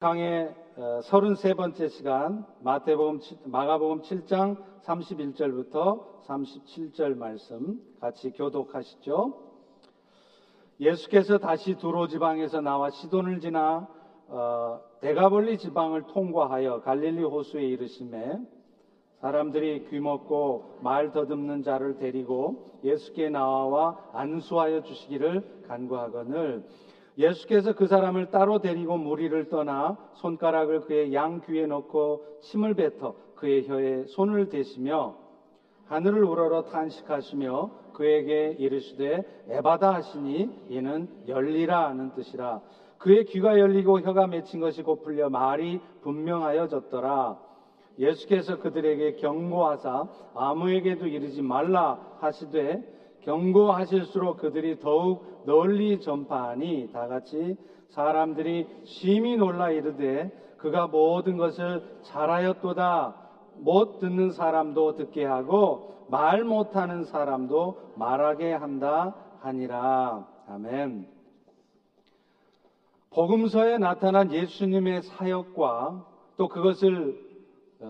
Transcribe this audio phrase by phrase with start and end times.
[0.00, 9.34] 강의 33번째 시간 마태복음 마가복음 7장 31절부터 37절 말씀 같이 교독하시죠.
[10.80, 13.86] 예수께서 다시 두로 지방에서 나와 시돈을 지나
[14.28, 18.40] 어, 대가볼리 지방을 통과하여 갈릴리 호수에 이르심에
[19.20, 26.64] 사람들이 귀먹고 말 더듬는 자를 데리고 예수께 나와 안수하여 주시기를 간구하거늘
[27.20, 33.68] 예수께서 그 사람을 따로 데리고 무리를 떠나 손가락을 그의 양 귀에 넣고 침을 뱉어 그의
[33.68, 35.16] 혀에 손을 대시며
[35.84, 42.60] 하늘을 우러러 탄식하시며 그에게 이르시되 에바다 하시니 이는 열리라 하는 뜻이라.
[42.96, 47.38] 그의 귀가 열리고 혀가 맺힌 것이 곧 풀려 말이 분명하여졌더라.
[47.98, 57.56] 예수께서 그들에게 경고하사 아무에게도 이르지 말라 하시되 경고하실수록 그들이 더욱 널리 전파하니 다 같이
[57.88, 63.14] 사람들이 심히 놀라 이르되 그가 모든 것을 잘하였도다
[63.56, 71.08] 못 듣는 사람도 듣게 하고 말 못하는 사람도 말하게 한다 하니라 아멘.
[73.10, 77.18] 복음서에 나타난 예수님의 사역과 또 그것을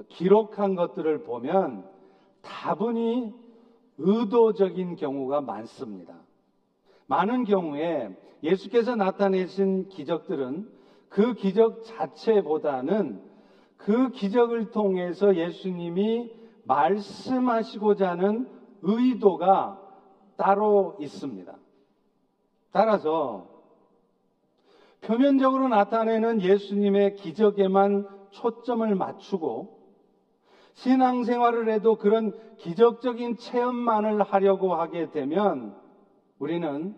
[0.09, 1.85] 기록한 것들을 보면
[2.43, 3.35] 다분히
[4.01, 6.15] 의도적인 경우가 많습니다.
[7.07, 10.71] 많은 경우에 예수께서 나타내신 기적들은
[11.09, 13.21] 그 기적 자체보다는
[13.77, 16.33] 그 기적을 통해서 예수님이
[16.65, 18.49] 말씀하시고자 하는
[18.83, 19.81] 의도가
[20.37, 21.55] 따로 있습니다.
[22.73, 23.49] 따라서
[25.01, 29.80] 표면적으로 나타내는 예수님의 기적에만 초점을 맞추고
[30.75, 35.75] 신앙생활을 해도 그런 기적적인 체험만을 하려고 하게 되면
[36.39, 36.95] 우리는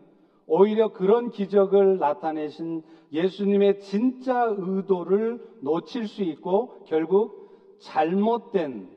[0.46, 8.88] 오히려 그런 기적을 나타내신 예수님의 진짜 의도를 놓칠 수 있고 결국 잘못된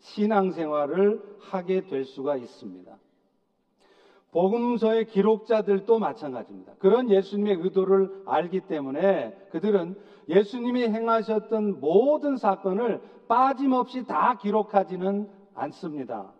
[0.00, 2.98] 신앙생활을 하게 될 수가 있습니다.
[4.32, 6.74] 복음서의 기록자들도 마찬가지입니다.
[6.78, 9.96] 그런 예수님의 의도를 알기 때문에 그들은
[10.28, 16.32] 예수님이 행하셨던 모든 사건을 빠짐없이 다 기록하지는 않습니다.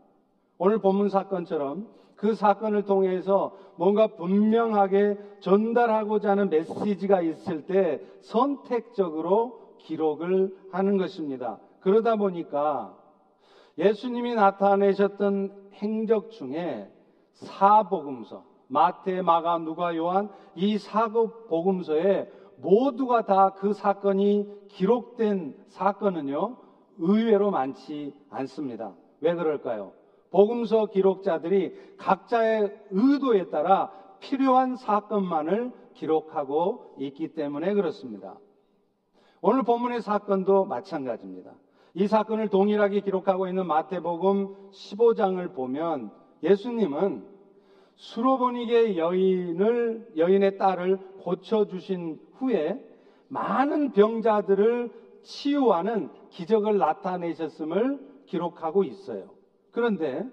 [0.59, 10.57] 오늘 본문 사건처럼 그 사건을 통해서 뭔가 분명하게 전달하고자 하는 메시지가 있을 때 선택적으로 기록을
[10.71, 11.59] 하는 것입니다.
[11.81, 12.97] 그러다 보니까
[13.77, 16.91] 예수님이 나타내셨던 행적 중에
[17.33, 26.57] 사복음서, 마태, 마가, 누가, 요한 이 사급 복음서에 모두가 다 그 사건이 기록된 사건은요,
[26.99, 28.95] 의외로 많지 않습니다.
[29.21, 29.93] 왜 그럴까요?
[30.31, 38.37] 복음서 기록자들이 각자의 의도에 따라 필요한 사건만을 기록하고 있기 때문에 그렇습니다.
[39.41, 41.53] 오늘 본문의 사건도 마찬가지입니다.
[41.95, 46.11] 이 사건을 동일하게 기록하고 있는 마태복음 15장을 보면
[46.43, 47.34] 예수님은
[47.97, 52.83] 수로보니게 여인을 여인의 딸을 고쳐 주신 후에
[53.29, 54.91] 많은 병자들을
[55.23, 59.31] 치유하는 기적을 나타내셨음을 기록하고 있어요.
[59.71, 60.25] 그런데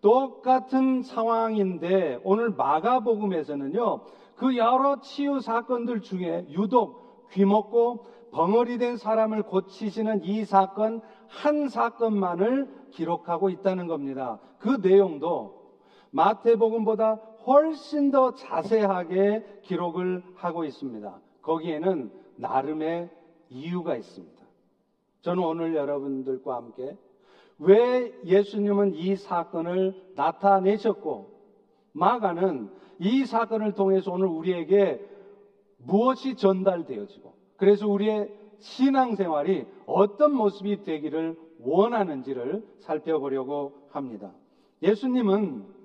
[0.00, 4.00] 똑같은 상황인데 오늘 마가복음에서는요.
[4.36, 12.68] 그 여러 치유 사건들 중에 유독 귀먹고 벙어리 된 사람을 고치시는 이 사건 한 사건만을
[12.90, 14.38] 기록하고 있다는 겁니다.
[14.58, 15.59] 그 내용도
[16.10, 17.14] 마태복음보다
[17.46, 21.20] 훨씬 더 자세하게 기록을 하고 있습니다.
[21.42, 23.10] 거기에는 나름의
[23.48, 24.40] 이유가 있습니다.
[25.22, 26.96] 저는 오늘 여러분들과 함께
[27.58, 31.30] 왜 예수님은 이 사건을 나타내셨고
[31.92, 35.06] 마가는 이 사건을 통해서 오늘 우리에게
[35.78, 44.32] 무엇이 전달되어지고 그래서 우리의 신앙생활이 어떤 모습이 되기를 원하는지를 살펴보려고 합니다.
[44.82, 45.79] 예수님은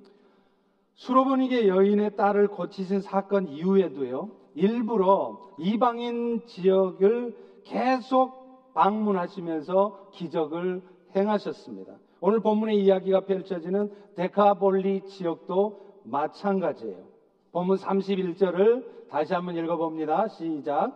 [0.96, 7.36] 수로보니게 여인의 딸을 고치신 사건 이후에도요, 일부러 이방인 지역을
[7.66, 10.82] 계속 방문하시면서 기적을
[11.16, 11.94] 행하셨습니다.
[12.22, 17.04] 오늘 본문의 이야기가 펼쳐지는 데카볼리 지역도 마찬가지예요.
[17.52, 20.28] 본문 31절을 다시 한번 읽어봅니다.
[20.30, 20.94] 시작.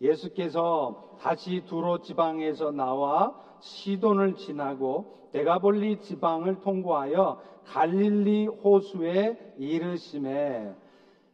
[0.00, 10.74] 예수께서 다시 두로 지방에서 나와 시돈을 지나고 데가볼리 지방을 통과하여 갈릴리 호수에 이르심에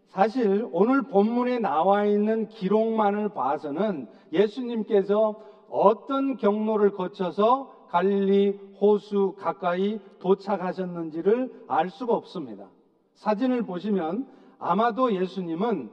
[0.08, 11.64] 사실 오늘 본문에 나와 있는 기록만을 봐서는 예수님께서 어떤 경로를 거쳐서 갈릴리 호수 가까이 도착하셨는지를
[11.68, 12.68] 알 수가 없습니다.
[13.14, 14.26] 사진을 보시면
[14.58, 15.90] 아마도 예수님은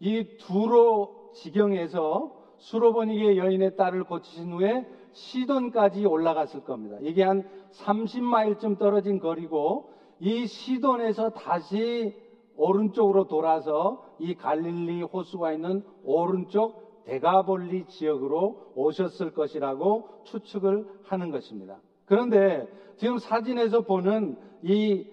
[0.00, 4.86] 이 두로 지경에서 수로보니게 여인의 딸을 고치신 후에
[5.18, 6.96] 시돈까지 올라갔을 겁니다.
[7.00, 12.14] 이게 한 30마일쯤 떨어진 거리고 이 시돈에서 다시
[12.56, 21.78] 오른쪽으로 돌아서 이 갈릴리 호수가 있는 오른쪽 대가볼리 지역으로 오셨을 것이라고 추측을 하는 것입니다.
[22.04, 22.66] 그런데
[22.96, 25.06] 지금 사진에서 보는 이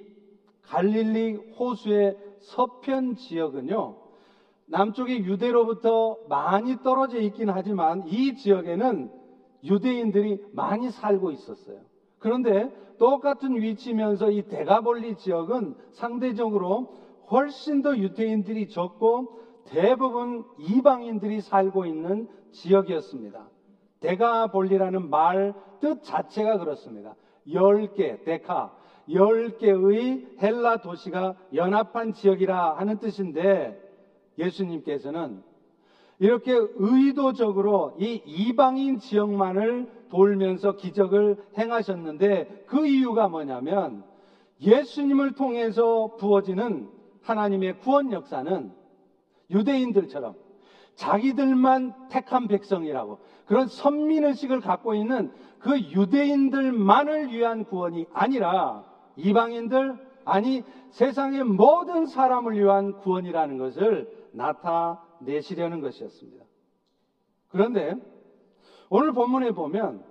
[0.63, 3.95] 갈릴리 호수의 서편 지역은요,
[4.67, 9.25] 남쪽의 유대로부터 많이 떨어져 있긴 하지만 이 지역에는
[9.65, 11.79] 유대인들이 많이 살고 있었어요.
[12.19, 16.95] 그런데 똑같은 위치면서 이 대가볼리 지역은 상대적으로
[17.29, 23.50] 훨씬 더 유대인들이 적고 대부분 이방인들이 살고 있는 지역이었습니다.
[24.00, 27.15] 대가볼리라는 말 뜻 자체가 그렇습니다.
[27.47, 28.75] 10개, 데카,
[29.07, 33.79] 10개의 헬라 도시가 연합한 지역이라 하는 뜻인데
[34.39, 35.44] 예수님께서는
[36.19, 44.03] 이렇게 의도적으로 이 이방인 지역만을 돌면서 기적을 행하셨는데 그 이유가 뭐냐면
[44.62, 46.89] 예수님을 통해서 부어지는
[47.21, 48.71] 하나님의 구원 역사는
[49.50, 50.35] 유대인들처럼
[50.95, 58.85] 자기들만 택한 백성이라고 그런 선민의식을 갖고 있는 그 유대인들만을 위한 구원이 아니라
[59.17, 66.45] 이방인들 아니 세상의 모든 사람을 위한 구원이라는 것을 나타 내시려는 것이었습니다.
[67.50, 67.95] 그런데
[68.89, 70.03] 오늘 본문에 보면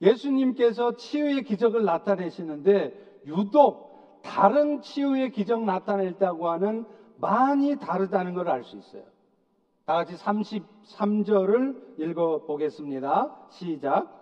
[0.00, 6.84] 예수님께서 치유의 기적을 나타내시는데 유독 다른 치유의 기적 나타냈다고 하는
[7.18, 9.02] 많이 다르다는 걸 알 수 있어요.
[9.86, 13.34] 다 같이 33절을 읽어 보겠습니다.
[13.50, 14.14] 시작.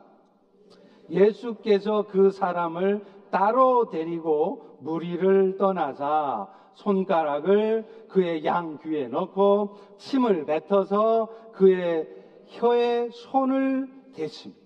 [1.11, 12.09] 예수께서 그 사람을 따로 데리고 무리를 떠나사 손가락을 그의 양 귀에 넣고 침을 뱉어서 그의
[12.47, 14.63] 혀에 손을 댔습니다.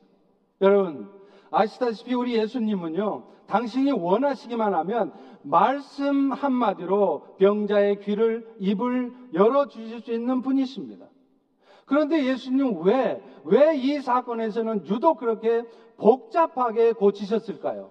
[0.61, 1.11] 여러분
[1.51, 5.13] 아시다시피 우리 예수님은요 당신이 원하시기만 하면
[5.43, 11.07] 말씀 한마디로 병자의 귀를 입을 열어 주실 수 있는 분이십니다.
[11.87, 15.65] 그런데 예수님 왜, 왜 이 사건에서는 유독 그렇게
[15.97, 17.91] 복잡하게 고치셨을까요?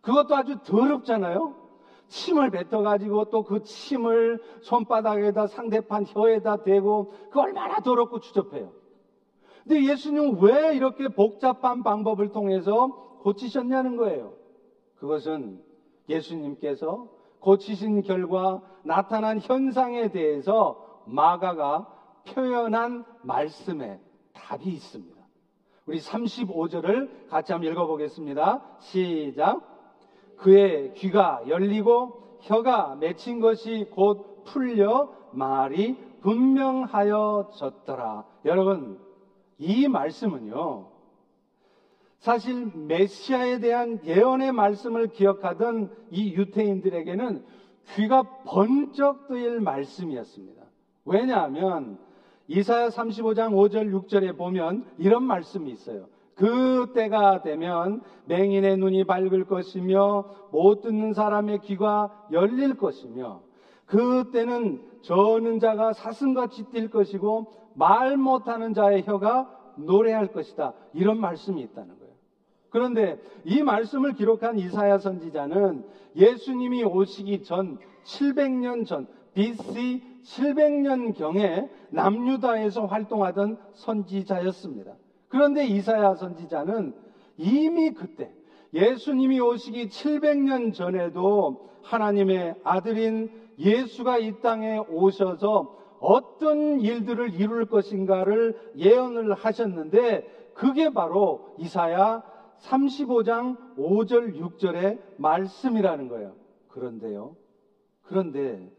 [0.00, 1.65] 그것도 아주 더럽잖아요?
[2.08, 8.72] 침을 뱉어가지고 또 그 침을 손바닥에다 상대판 혀에다 대고 그 얼마나 더럽고 추접해요.
[9.62, 12.88] 근데 예수님은 왜 이렇게 복잡한 방법을 통해서
[13.22, 14.34] 고치셨냐는 거예요.
[14.96, 15.60] 그것은
[16.08, 17.08] 예수님께서
[17.40, 21.92] 고치신 결과 나타난 현상에 대해서 마가가
[22.28, 24.00] 표현한 말씀에
[24.32, 25.16] 답이 있습니다.
[25.86, 28.78] 우리 35절을 같이 한번 읽어보겠습니다.
[28.80, 29.75] 시작.
[30.36, 38.24] 그의 귀가 열리고 혀가 맺힌 것이 곧 풀려 말이 분명하여졌더라.
[38.44, 38.98] 여러분,
[39.58, 40.90] 이 말씀은요,
[42.18, 47.44] 사실 메시아에 대한 예언의 말씀을 기억하던 이 유태인들에게는
[47.94, 50.62] 귀가 번쩍 뜨일 말씀이었습니다.
[51.04, 51.98] 왜냐하면
[52.48, 56.08] 이사야 35장 5절 6절에 보면 이런 말씀이 있어요.
[56.36, 63.40] 그 때가 되면 맹인의 눈이 밝을 것이며 못 듣는 사람의 귀가 열릴 것이며
[63.86, 70.74] 그 때는 저는 자가 사슴같이 뛸 것이고 말 못하는 자의 혀가 노래할 것이다.
[70.92, 72.14] 이런 말씀이 있다는 거예요.
[72.68, 83.58] 그런데 이 말씀을 기록한 이사야 선지자는 예수님이 오시기 전 700년 전 BC 700년경에 남유다에서 활동하던
[83.72, 84.92] 선지자였습니다.
[85.36, 86.94] 그런데 이사야 선지자는
[87.36, 88.32] 이미 그때
[88.72, 99.34] 예수님이 오시기 700년 전에도 하나님의 아들인 예수가 이 땅에 오셔서 어떤 일들을 이룰 것인가를 예언을
[99.34, 102.22] 하셨는데 그게 바로 이사야
[102.60, 106.34] 35장 5절 6절의 말씀이라는 거예요.
[106.68, 107.36] 그런데요.
[108.04, 108.70] 그런데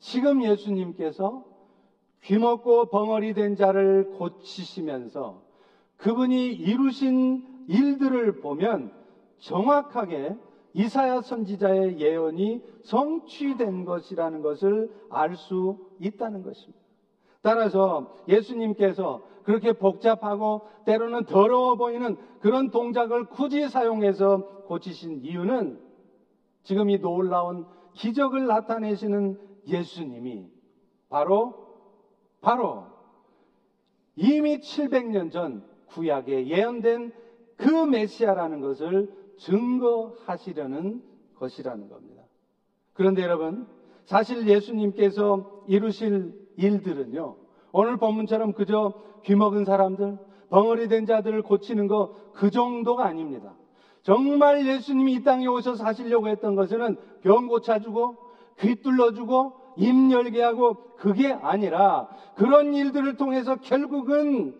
[0.00, 1.44] 지금 예수님께서
[2.24, 5.51] 귀 먹고 벙어리 된 자를 고치시면서
[6.02, 8.92] 그분이 이루신 일들을 보면
[9.38, 10.36] 정확하게
[10.74, 16.82] 이사야 선지자의 예언이 성취된 것이라는 것을 알 수 있다는 것입니다.
[17.40, 25.80] 따라서 예수님께서 그렇게 복잡하고 때로는 더러워 보이는 그런 동작을 굳이 사용해서 고치신 이유는
[26.64, 30.48] 지금 이 놀라운 기적을 나타내시는 예수님이
[31.08, 31.54] 바로
[32.40, 32.86] 바로
[34.16, 37.12] 이미 700년 전 구약에 예언된
[37.56, 41.02] 그 메시아라는 것을 증거하시려는
[41.36, 42.22] 것이라는 겁니다.
[42.92, 43.66] 그런데 여러분,
[44.04, 47.36] 사실 예수님께서 이루실 일들은요,
[47.72, 48.92] 오늘 본문처럼 그저
[49.24, 50.18] 귀먹은 사람들,
[50.50, 53.54] 벙어리 된 자들을 고치는 거 그 정도가 아닙니다.
[54.02, 58.16] 정말 예수님이 이 땅에 오셔서 하시려고 했던 것은 병 고쳐주고
[58.60, 64.58] 귀 뚫어주고 입 열게 하고 그게 아니라 그런 일들을 통해서 결국은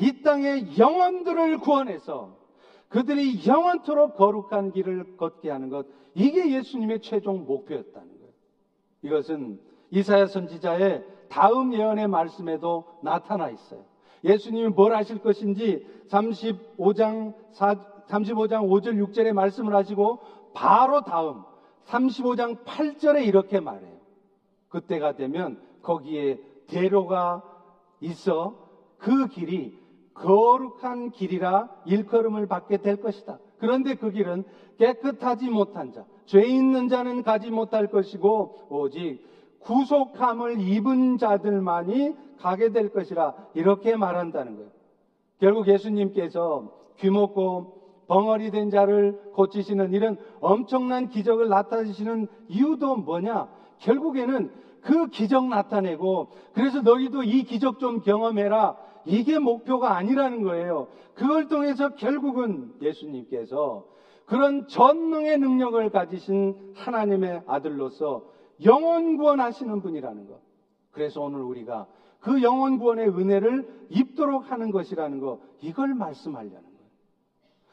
[0.00, 2.36] 이 땅의 영혼들을 구원해서
[2.88, 8.32] 그들이 영원토록 거룩한 길을 걷게 하는 것 이게 예수님의 최종 목표였다는 거예요.
[9.02, 13.84] 이것은 이사야 선지자의 다음 예언의 말씀에도 나타나 있어요.
[14.24, 17.74] 예수님이 뭘 하실 것인지 35장 4,
[18.06, 20.20] 35장 5절 6절에 말씀을 하시고
[20.54, 21.42] 바로 다음
[21.86, 23.98] 35장 8절에 이렇게 말해요.
[24.68, 26.38] 그때가 되면 거기에
[26.68, 27.42] 대로가
[28.00, 29.78] 있어 그 길이
[30.18, 33.38] 거룩한 길이라 일컬음을 받게 될 것이다.
[33.58, 34.44] 그런데 그 길은
[34.78, 39.20] 깨끗하지 못한 자, 죄 있는 자는 가지 못할 것이고 오직
[39.60, 44.70] 구속함을 입은 자들만이 가게 될 것이라 이렇게 말한다는 거예요.
[45.40, 53.48] 결국 예수님께서 귀먹고 벙어리 된 자를 고치시는 이런 엄청난 기적을 나타내시는 이유도 뭐냐?
[53.78, 58.76] 결국에는 그 기적 나타내고 그래서 너희도 이 기적 좀 경험해라.
[59.04, 60.88] 이게 목표가 아니라는 거예요.
[61.14, 63.84] 그걸 통해서 결국은 예수님께서
[64.26, 68.24] 그런 전능의 능력을 가지신 하나님의 아들로서
[68.64, 70.40] 영원 구원하시는 분이라는 것.
[70.90, 71.86] 그래서 오늘 우리가
[72.20, 75.40] 그 영원 구원의 은혜를 입도록 하는 것이라는 것.
[75.60, 76.68] 이걸 말씀하려는 거예요.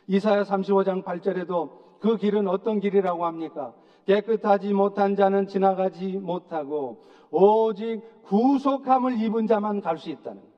[0.07, 3.73] 이사야 35장 8절에도 그 길은 어떤 길이라고 합니까?
[4.05, 10.54] 깨끗하지 못한 자는 지나가지 못하고 오직 구속함을 입은 자만 갈 수 있다는 거예요.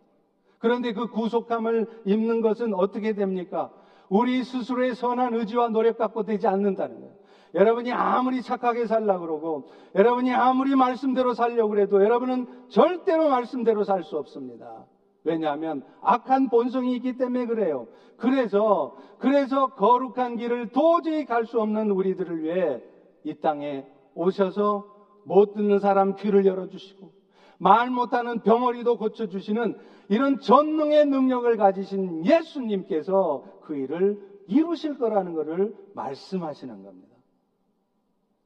[0.59, 3.71] 그런데 그 구속함을 입는 것은 어떻게 됩니까?
[4.09, 7.13] 우리 스스로의 선한 의지와 노력 갖고 되지 않는다는 거예요.
[7.53, 14.17] 여러분이 아무리 착하게 살라 그러고 여러분이 아무리 말씀대로 살려고 그래도 여러분은 절대로 말씀대로 살 수
[14.17, 14.85] 없습니다.
[15.23, 17.87] 왜냐하면 악한 본성이 있기 때문에 그래요.
[18.17, 22.81] 그래서 그래서 거룩한 길을 도저히 갈 수 없는 우리들을 위해
[23.23, 23.85] 이 땅에
[24.15, 24.85] 오셔서
[25.25, 27.11] 못 듣는 사람 귀를 열어 주시고
[27.59, 29.77] 말 못하는 병어리도 고쳐 주시는
[30.09, 37.15] 이런 전능의 능력을 가지신 예수님께서 그 일을 이루실 거라는 것을 말씀하시는 겁니다.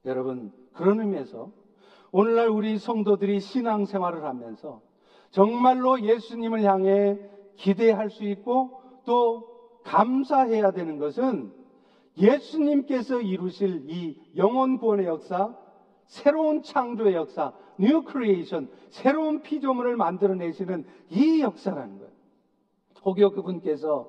[0.05, 1.51] 여러분, 그런 의미에서
[2.11, 4.81] 오늘날 우리 성도들이 신앙생활을 하면서
[5.29, 7.19] 정말로 예수님을 향해
[7.55, 11.53] 기대할 수 있고 또 감사해야 되는 것은
[12.17, 15.55] 예수님께서 이루실 이 영원 구원의 역사,
[16.07, 22.11] 새로운 창조의 역사, new creation, 새로운 피조물을 만들어내시는 이 역사라는 거예요.
[23.03, 24.07] 혹여 그분께서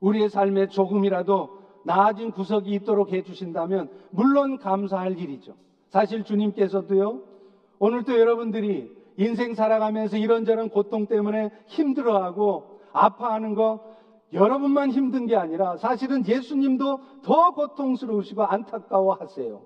[0.00, 5.54] 우리의 삶에 조금이라도 나아진 구석이 있도록 해주신다면 물론 감사할 일이죠.
[5.90, 7.22] 사실 주님께서도요,
[7.78, 13.84] 오늘도 여러분들이 인생 살아가면서 이런저런 고통 때문에 힘들어하고 아파하는 거
[14.32, 19.62] 여러분만 힘든 게 아니라 사실은 예수님도 더 고통스러우시고 안타까워 하세요.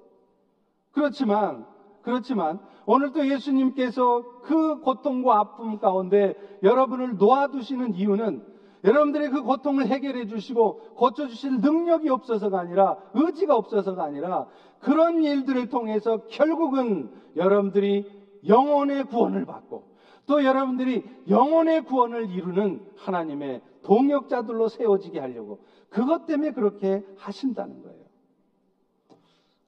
[0.90, 1.66] 그렇지만,
[2.04, 8.44] 그렇지만 오늘도 예수님께서 그 고통과 아픔 가운데 여러분을 놓아두시는 이유는
[8.84, 14.46] 여러분들의 그 고통을 해결해 주시고 고쳐주실 능력이 없어서가 아니라 의지가 없어서가 아니라
[14.80, 18.06] 그런 일들을 통해서 결국은 여러분들이
[18.46, 19.94] 영혼의 구원을 받고
[20.26, 28.04] 또 여러분들이 영혼의 구원을 이루는 하나님의 동역자들로 세워지게 하려고 그것 때문에 그렇게 하신다는 거예요.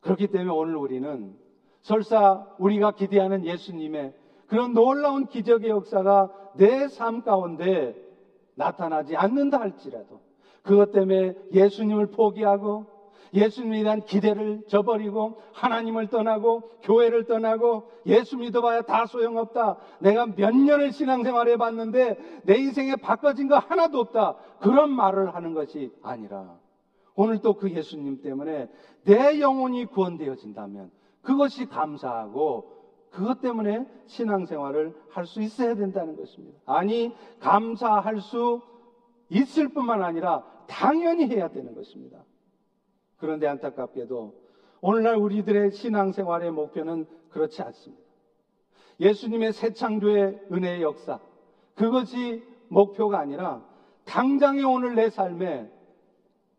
[0.00, 1.45] 그렇기 때문에 오늘 우리는
[1.86, 4.12] 설사 우리가 기대하는 예수님의
[4.48, 7.94] 그런 놀라운 기적의 역사가 내 삶 가운데
[8.56, 10.20] 나타나지 않는다 할지라도
[10.64, 12.86] 그것 때문에 예수님을 포기하고
[13.32, 19.76] 예수님에 대한 기대를 저버리고 하나님을 떠나고 교회를 떠나고 예수 믿어봐야 다 소용없다.
[20.00, 24.36] 내가 몇 년을 신앙생활 해봤는데 내 인생에 바꿔진 거 하나도 없다.
[24.58, 26.56] 그런 말을 하는 것이 아니라
[27.14, 28.68] 오늘 또 그 예수님 때문에
[29.04, 30.90] 내 영혼이 구원되어진다면
[31.26, 32.72] 그것이 감사하고
[33.10, 36.58] 그것 때문에 신앙생활을 할 수 있어야 된다는 것입니다.
[36.66, 38.62] 아니 감사할 수
[39.28, 42.24] 있을 뿐만 아니라 당연히 해야 되는 것입니다.
[43.16, 44.34] 그런데 안타깝게도
[44.80, 48.04] 오늘날 우리들의 신앙생활의 목표는 그렇지 않습니다.
[49.00, 51.18] 예수님의 새 창조의 은혜의 역사,
[51.74, 53.66] 그것이 목표가 아니라
[54.04, 55.70] 당장의 오늘 내 삶에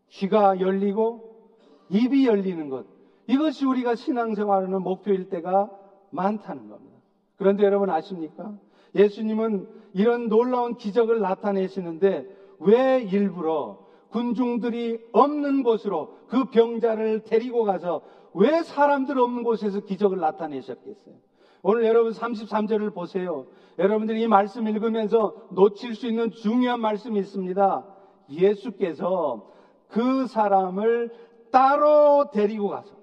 [0.08, 1.48] 귀가 열리고
[1.88, 2.86] 입이 열리는 것,
[3.28, 5.70] 이것이 우리가 신앙생활하는 목표일 때가
[6.10, 6.98] 많다는 겁니다.
[7.36, 8.58] 그런데 여러분 아십니까?
[8.94, 12.26] 예수님은 이런 놀라운 기적을 나타내시는데
[12.60, 18.00] 왜 일부러 군중들이 없는 곳으로 그 병자를 데리고 가서
[18.34, 21.14] 왜 사람들 없는 곳에서 기적을 나타내셨겠어요?
[21.62, 23.46] 오늘 여러분 33절을 보세요.
[23.78, 27.86] 여러분들이 이 말씀 읽으면서 놓칠 수 있는 중요한 말씀이 있습니다.
[28.30, 29.50] 예수께서
[29.88, 31.12] 그 사람을
[31.50, 32.97] 따로 데리고 가서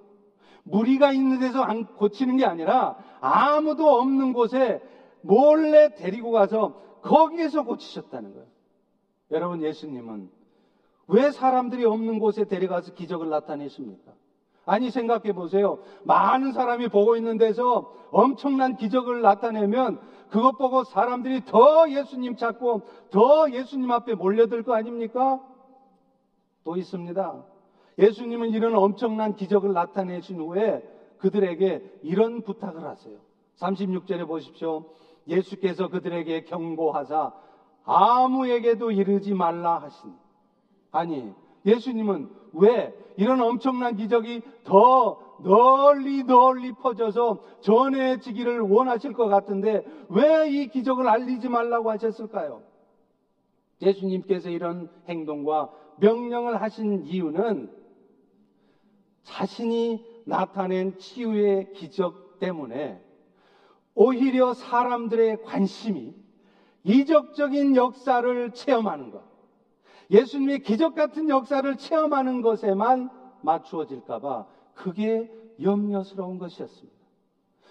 [0.66, 4.82] 무리가 있는 데서 안 고치는 게 아니라 아무도 없는 곳에
[5.22, 8.48] 몰래 데리고 가서 거기에서 고치셨다는 거예요.
[9.32, 10.30] 여러분 예수님은
[11.08, 14.12] 왜 사람들이 없는 곳에 데려가서 기적을 나타내십니까?
[14.66, 15.80] 아니 생각해 보세요.
[16.04, 22.82] 많은 사람이 보고 있는 데서 엄청난 기적을 나타내면 그것 보고 사람들이 더 예수님 찾고
[23.12, 25.40] 더 예수님 앞에 몰려들 거 아닙니까?
[26.64, 27.46] 또 있습니다.
[27.98, 30.84] 예수님은 이런 엄청난 기적을 나타내신 후에
[31.20, 33.18] 그들에게 이런 부탁을 하세요.
[33.58, 34.86] 36절에 보십시오.
[35.28, 37.34] 예수께서 그들에게 경고하사
[37.86, 40.14] 아무에게도 이르지 말라 하신.
[40.92, 41.32] 아니,
[41.66, 50.68] 예수님은 왜 이런 엄청난 기적이 더 널리 널리 퍼져서 전해지기를 원하실 것 같은데 왜 이
[50.68, 52.62] 기적을 알리지 말라고 하셨을까요?
[53.82, 57.70] 예수님께서 이런 행동과 명령을 하신 이유는
[59.26, 63.04] 자신이 나타낸 치유의 기적 때문에
[63.94, 66.16] 오히려 사람들의 관심이
[66.84, 69.24] 이적적인 역사를 체험하는 것,
[70.12, 73.10] 예수님의 기적 같은 역사를 체험하는 것에만
[73.42, 76.96] 맞추어질까봐 그게 염려스러운 것이었습니다.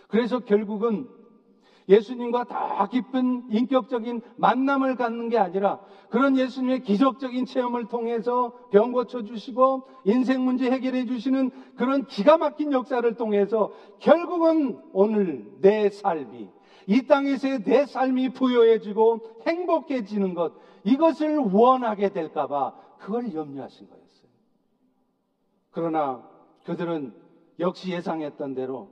[0.08, 1.08] 그래서 결국은
[1.88, 9.22] 예수님과 더 깊은 인격적인 만남을 갖는 게 아니라 그런 예수님의 기적적인 체험을 통해서 병 고쳐
[9.22, 16.48] 주시고 인생 문제 해결해 주시는 그런 기가 막힌 역사를 통해서 결국은 오늘 내 삶이
[16.86, 24.28] 이 땅에서의 내 삶이 부여해지고 행복해지는 것 이것을 원하게 될까봐 그걸 염려하신 거였어요.
[25.70, 26.28] 그러나
[26.64, 27.14] 그들은
[27.58, 28.90] 역시 예상했던 대로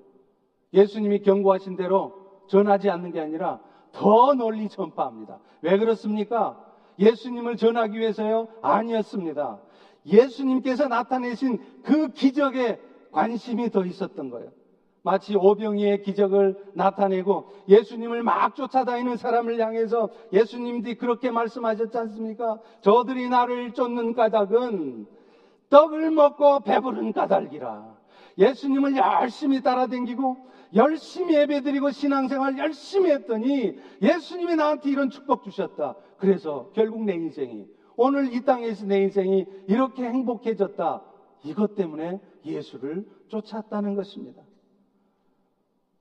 [0.74, 3.60] 예수님이 경고하신 대로 전하지 않는 게 아니라
[3.92, 5.38] 더 널리 전파합니다.
[5.62, 6.58] 왜 그렇습니까?
[6.98, 8.48] 예수님을 전하기 위해서요?
[8.62, 9.60] 아니었습니다.
[10.06, 12.80] 예수님께서 나타내신 그 기적에
[13.12, 14.50] 관심이 더 있었던 거예요.
[15.02, 22.60] 마치 오병이의 기적을 나타내고 예수님을 막 쫓아다니는 사람을 향해서 예수님들이 그렇게 말씀하셨지 않습니까?
[22.82, 25.06] 저들이 나를 쫓는 까닭은
[25.70, 27.96] 떡을 먹고 배부른 까닭이라.
[28.38, 30.36] 예수님을 열심히 따라댕기고
[30.74, 35.96] 열심히 예배드리고 신앙생활 열심히 했더니 예수님이 나한테 이런 축복 주셨다.
[36.16, 41.02] 그래서 결국 내 인생이 오늘 이 땅에서 내 인생이 이렇게 행복해졌다.
[41.44, 44.42] 이것 때문에 예수를 쫓았다는 것입니다.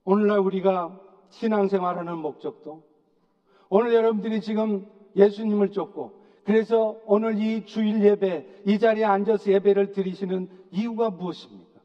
[0.04, 0.98] 오늘날 우리가
[1.30, 2.82] 신앙생활하는 목적도
[3.68, 10.48] 오늘 여러분들이 지금 예수님을 쫓고 그래서 오늘 이 주일 예배 이 자리에 앉아서 예배를 드리시는
[10.70, 11.80] 이유가 무엇입니까?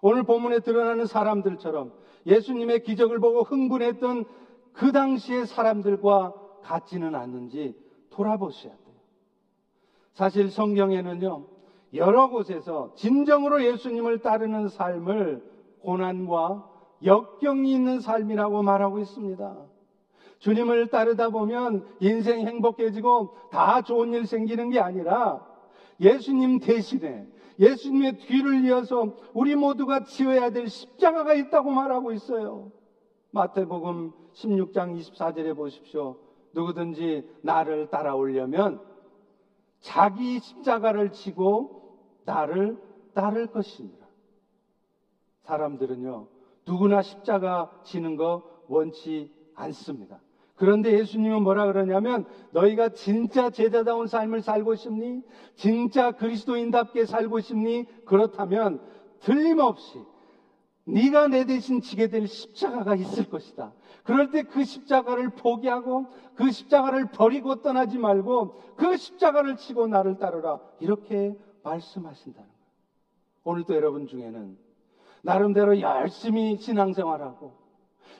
[0.00, 1.92] 오늘 본문에 드러나는 사람들처럼
[2.26, 4.24] 예수님의 기적을 보고 흥분했던
[4.72, 7.74] 그 당시의 사람들과 같지는 않는지
[8.10, 8.96] 돌아보셔야 돼요.
[10.12, 11.46] 사실 성경에는요,
[11.94, 15.42] 여러 곳에서 진정으로 예수님을 따르는 삶을
[15.82, 16.68] 고난과
[17.04, 19.56] 역경이 있는 삶이라고 말하고 있습니다.
[20.38, 25.45] 주님을 따르다 보면 인생 행복해지고 다 좋은 일 생기는 게 아니라
[26.00, 27.26] 예수님 대신에
[27.58, 32.70] 예수님의 뒤를 이어서 우리 모두가 지어야 될 십자가가 있다고 말하고 있어요.
[33.30, 36.16] 마태복음 16장 24절에 보십시오.
[36.52, 38.80] 누구든지 나를 따라오려면
[39.80, 42.78] 자기 십자가를 지고 나를
[43.14, 44.06] 따를 것입니다.
[45.42, 46.26] 사람들은요,
[46.66, 50.20] 누구나 십자가 지는 거 원치 않습니다.
[50.56, 55.22] 그런데 예수님은 뭐라 그러냐면 너희가 진짜 제자다운 삶을 살고 싶니?
[55.54, 57.84] 진짜 그리스도인답게 살고 싶니?
[58.06, 58.80] 그렇다면
[59.20, 60.00] 틀림없이
[60.84, 63.72] 네가 내 대신 지게 될 십자가가 있을 것이다.
[64.04, 70.60] 그럴 때 그 십자가를 포기하고 그 십자가를 버리고 떠나지 말고 그 십자가를 치고 나를 따르라.
[70.80, 72.56] 이렇게 말씀하신다는 거예요.
[73.44, 74.56] 오늘도 여러분 중에는
[75.22, 77.65] 나름대로 열심히 신앙생활하고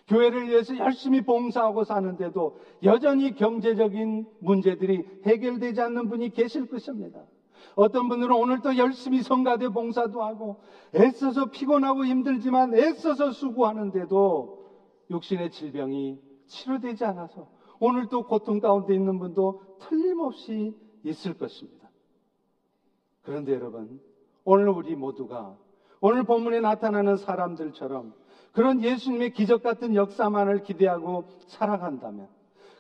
[0.08, 7.24] 교회를 위해서 열심히 봉사하고 사는데도 여전히 경제적인 문제들이 해결되지 않는 분이 계실 것입니다.
[7.74, 10.60] 어떤 분들은 오늘 또 열심히 성가대 봉사도 하고
[10.94, 14.66] 애써서 피곤하고 힘들지만 애써서 수고하는데도
[15.10, 21.90] 육신의 질병이 치료되지 않아서 오늘 또 고통 가운데 있는 분도 틀림없이 있을 것입니다.
[23.22, 24.00] 그런데 여러분,
[24.44, 25.58] 오늘 우리 모두가
[26.00, 28.14] 오늘 본문에 나타나는 사람들처럼
[28.56, 32.26] 그런 예수님의 기적 같은 역사만을 기대하고 살아간다면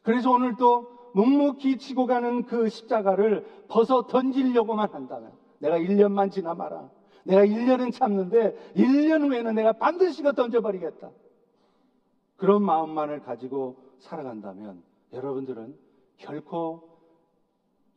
[0.02, 6.88] 그래서 오늘도 묵묵히 치고 가는 그 십자가를 벗어 던지려고만 한다면 내가 1년만 지나마라.
[7.24, 11.10] 내가 1년은 참는데 1년 후에는 내가 반드시 그 던져버리겠다.
[12.36, 15.76] 그런 마음만을 가지고 살아간다면 여러분들은
[16.16, 16.88] 결코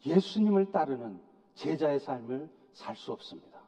[0.06, 1.22] 예수님을 따르는
[1.54, 3.59] 제자의 삶을 살 수 없습니다.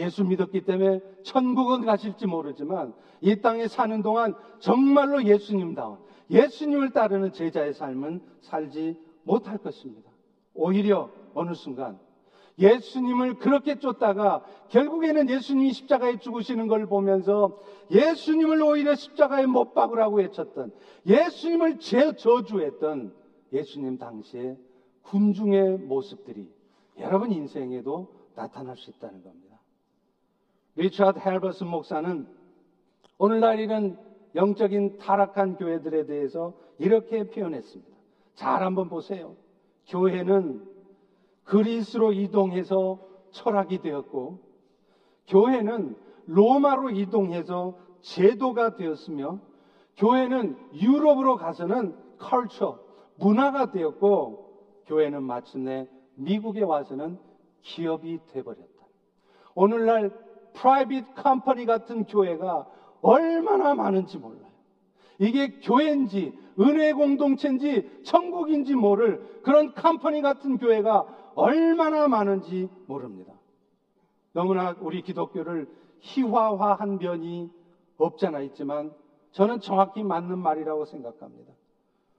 [0.00, 5.98] 예수 믿었기 때문에 천국은 가실지 모르지만 이 땅에 사는 동안 정말로 예수님다운
[6.30, 10.10] 예수님을 따르는 제자의 삶은 살지 못할 것입니다.
[10.54, 11.98] 오히려 어느 순간
[12.58, 17.58] 예수님을 그렇게 쫓다가 결국에는 예수님이 십자가에 죽으시는 걸 보면서
[17.90, 20.72] 예수님을 오히려 십자가에 못 박으라고 외쳤던
[21.06, 23.14] 예수님을 제 저주했던
[23.52, 24.58] 예수님 당시의
[25.02, 26.50] 군중의 모습들이
[26.98, 29.49] 여러분 인생에도 나타날 수 있다는 겁니다.
[30.80, 32.26] 리처드 헬버슨 목사는
[33.18, 33.98] 오늘날 이런
[34.34, 37.94] 영적인 타락한 교회들에 대해서 이렇게 표현했습니다.
[38.34, 39.36] 잘 한번 보세요.
[39.88, 40.66] 교회는
[41.44, 42.98] 그리스로 이동해서
[43.30, 44.38] 철학이 되었고,
[45.28, 49.38] 교회는 로마로 이동해서 제도가 되었으며,
[49.98, 52.80] 교회는 유럽으로 가서는 culture,
[53.18, 57.18] 문화가 되었고, 교회는 마침내 미국에 와서는
[57.60, 58.64] 기업이 돼버렸다.
[59.54, 62.66] 오늘날 private company 같은 교회가
[63.02, 64.50] 얼마나 많은지 몰라요.
[65.18, 73.32] 이게 교회인지 은혜 공동체인지 천국인지 모를 그런 company 같은 교회가 얼마나 많은지 모릅니다.
[74.32, 75.68] 너무나 우리 기독교를
[76.00, 77.50] 희화화한 면이
[77.96, 78.92] 없잖아 있지만
[79.32, 81.52] 저는 정확히 맞는 말이라고 생각합니다.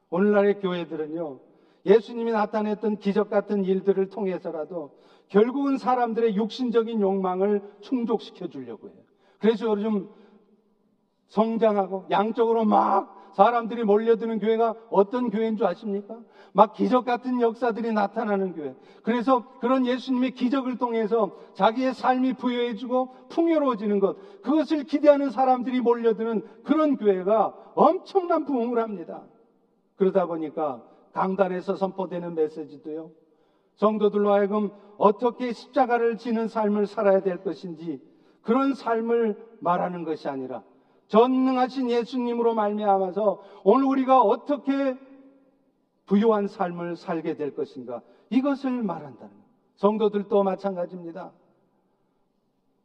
[0.10, 1.40] 오늘날의 교회들은요,
[1.86, 4.92] 예수님이 나타냈던 기적 같은 일들을 통해서라도
[5.32, 8.98] 결국은 사람들의 육신적인 욕망을 충족시켜 주려고 해요.
[9.40, 10.10] 그래서 요즘
[11.30, 16.20] 성장하고 양쪽으로 막 사람들이 몰려드는 교회가 어떤 교회인 줄 아십니까?
[16.52, 18.76] 막 기적 같은 역사들이 나타나는 교회.
[19.04, 26.98] 그래서 그런 예수님의 기적을 통해서 자기의 삶이 부여해지고 풍요로워지는 것, 그것을 기대하는 사람들이 몰려드는 그런
[26.98, 29.24] 교회가 엄청난 부흥을 합니다.
[29.96, 33.12] 그러다 보니까 강단에서 선포되는 메시지도요.
[33.76, 38.00] 성도들로 하여금 어떻게 십자가를 지는 삶을 살아야 될 것인지
[38.44, 40.64] 그런 삶을 말하는 것이 아니라
[41.08, 44.96] 전능하신 예수님으로 말미암아서 오늘 우리가 어떻게
[46.06, 49.34] 부유한 삶을 살게 될 것인가 이것을 말한다는
[49.76, 51.32] 성도들도 마찬가지입니다.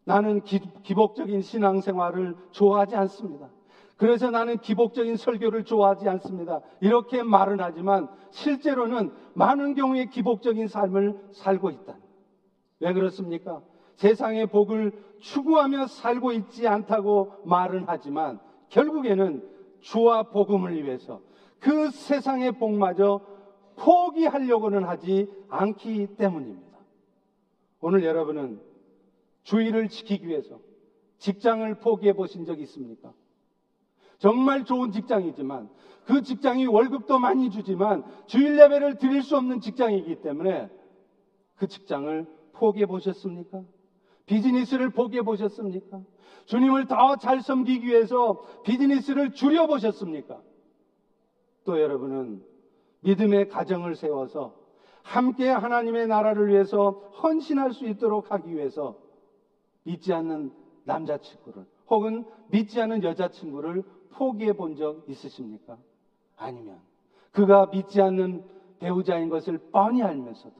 [0.04, 3.50] 나는 기, 기복적인 신앙생활을 좋아하지 않습니다.
[3.98, 6.62] 그래서 나는 기복적인 설교를 좋아하지 않습니다.
[6.80, 12.05] 이렇게 말은 하지만 실제로는 많은 경우에 기복적인 삶을 살고 있다.
[12.80, 13.62] 왜 그렇습니까?
[13.94, 19.42] 세상의 복을 추구하며 살고 있지 않다고 말은 하지만 결국에는
[19.80, 21.20] 주와 복음을 위해서
[21.58, 23.20] 그 세상의 복마저
[23.76, 26.76] 포기하려고는 하지 않기 때문입니다.
[27.80, 28.60] 오늘 여러분은
[29.42, 30.58] 주의를 지키기 위해서
[31.18, 33.12] 직장을 포기해 보신 적 있습니까?
[34.18, 35.68] 정말 좋은 직장이지만
[36.04, 40.70] 그 직장이 월급도 많이 주지만 주일 예배를 드릴 수 없는 직장이기 때문에
[41.56, 42.26] 그 직장을
[42.58, 43.62] 포기해 보셨습니까?
[44.26, 46.00] 비즈니스를 포기해 보셨습니까?
[46.46, 50.40] 주님을 더 잘 섬기기 위해서 비즈니스를 줄여 보셨습니까?
[51.64, 52.42] 또 여러분은
[53.00, 54.54] 믿음의 가정을 세워서
[55.02, 56.90] 함께 하나님의 나라를 위해서
[57.22, 58.98] 헌신할 수 있도록 하기 위해서
[59.84, 60.52] 믿지 않는
[60.84, 65.78] 남자친구를 혹은 믿지 않는 여자친구를 포기해 본 적 있으십니까?
[66.36, 66.80] 아니면
[67.32, 68.44] 그가 믿지 않는
[68.78, 70.54] 배우자인 것을 뻔히 알면서도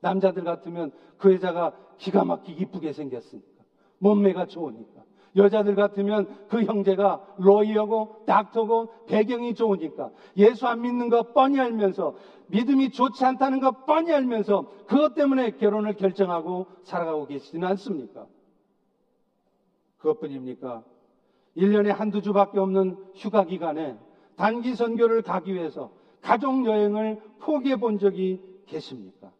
[0.00, 3.64] 남자들 같으면 그 여자가 기가 막히게 이쁘게 생겼으니까
[3.98, 5.02] 몸매가 좋으니까
[5.36, 12.16] 여자들 같으면 그 형제가 로이어고 닥터고 배경이 좋으니까 예수 안 믿는 거 뻔히 알면서
[12.48, 18.26] 믿음이 좋지 않다는 거 뻔히 알면서 그것 때문에 결혼을 결정하고 살아가고 계시지는 않습니까?
[19.98, 20.82] 그것뿐입니까?
[21.56, 23.96] 1년에 한두 주밖에 없는 휴가 기간에
[24.36, 29.30] 단기 선교를 가기 위해서 가족 여행을 포기해 본 적이 계십니까?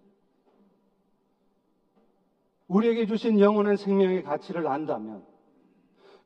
[2.70, 5.24] 우리에게 주신 영원한 생명의 가치를 안다면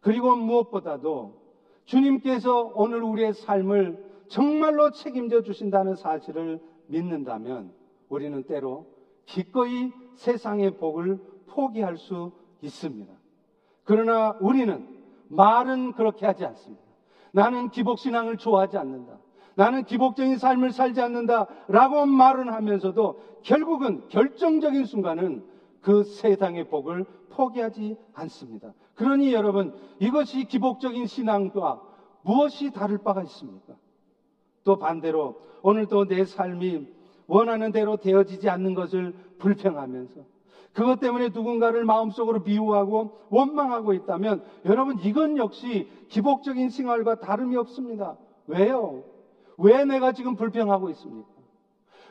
[0.01, 1.43] 그리고 무엇보다도
[1.87, 7.73] 주님께서 오늘 우리의 삶을 정말로 책임져 주신다는 사실을 믿는다면
[8.11, 8.87] 우리는 때로
[9.25, 13.11] 기꺼이 세상의 복을 포기할 수 있습니다.
[13.85, 14.87] 그러나 우리는
[15.29, 16.85] 말은 그렇게 하지 않습니다.
[17.33, 19.19] 나는 기복신앙을 좋아하지 않는다.
[19.55, 21.47] 나는 기복적인 삶을 살지 않는다.
[21.69, 25.54] 라고 말은 하면서도 결국은 결정적인 순간은
[25.85, 28.73] 그 세상의 복을 포기하지 않습니다.
[28.95, 31.83] 그러니 여러분, 이것이 기복적인 신앙과
[32.23, 33.75] 무엇이 다를 바가 있습니까?
[34.65, 36.89] 또 반대로 오늘도 내 삶이
[37.27, 40.23] 원하는 대로 되어지지 않는 것을 불평하면서
[40.73, 48.17] 그것 때문에 누군가를 마음속으로 미워하고 원망하고 있다면 여러분 이건 역시 기복적인 생활과 다름이 없습니다.
[48.47, 49.05] 왜요?
[49.59, 51.29] 왜 내가 지금 불평하고 있습니까?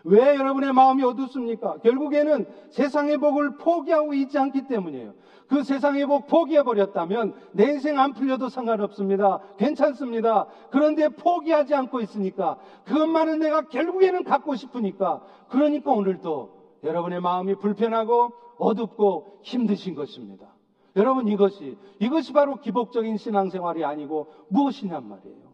[0.04, 1.78] 왜 여러분의 마음이 어둡습니까?
[1.78, 5.14] 결국에는 세상의 복을 포기하고 있지 않기 때문이에요.
[5.48, 9.40] 그 세상의 복 포기해버렸다면 내 인생 안 풀려도 상관없습니다.
[9.58, 10.48] 괜찮습니다.
[10.72, 19.40] 그런데 포기하지 않고 있으니까 그것만은 내가 결국에는 갖고 싶으니까 그러니까 오늘도 여러분의 마음이 불편하고 어둡고
[19.44, 20.48] 힘드신 것입니다.
[20.96, 25.54] 여러분 이것이 이것이 바로 기복적인 신앙생활이 아니고 무엇이냔 말이에요.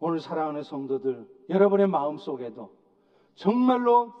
[0.00, 2.70] 오늘 사랑하는 성도들 여러분의 마음 속에도
[3.34, 4.12] 정말로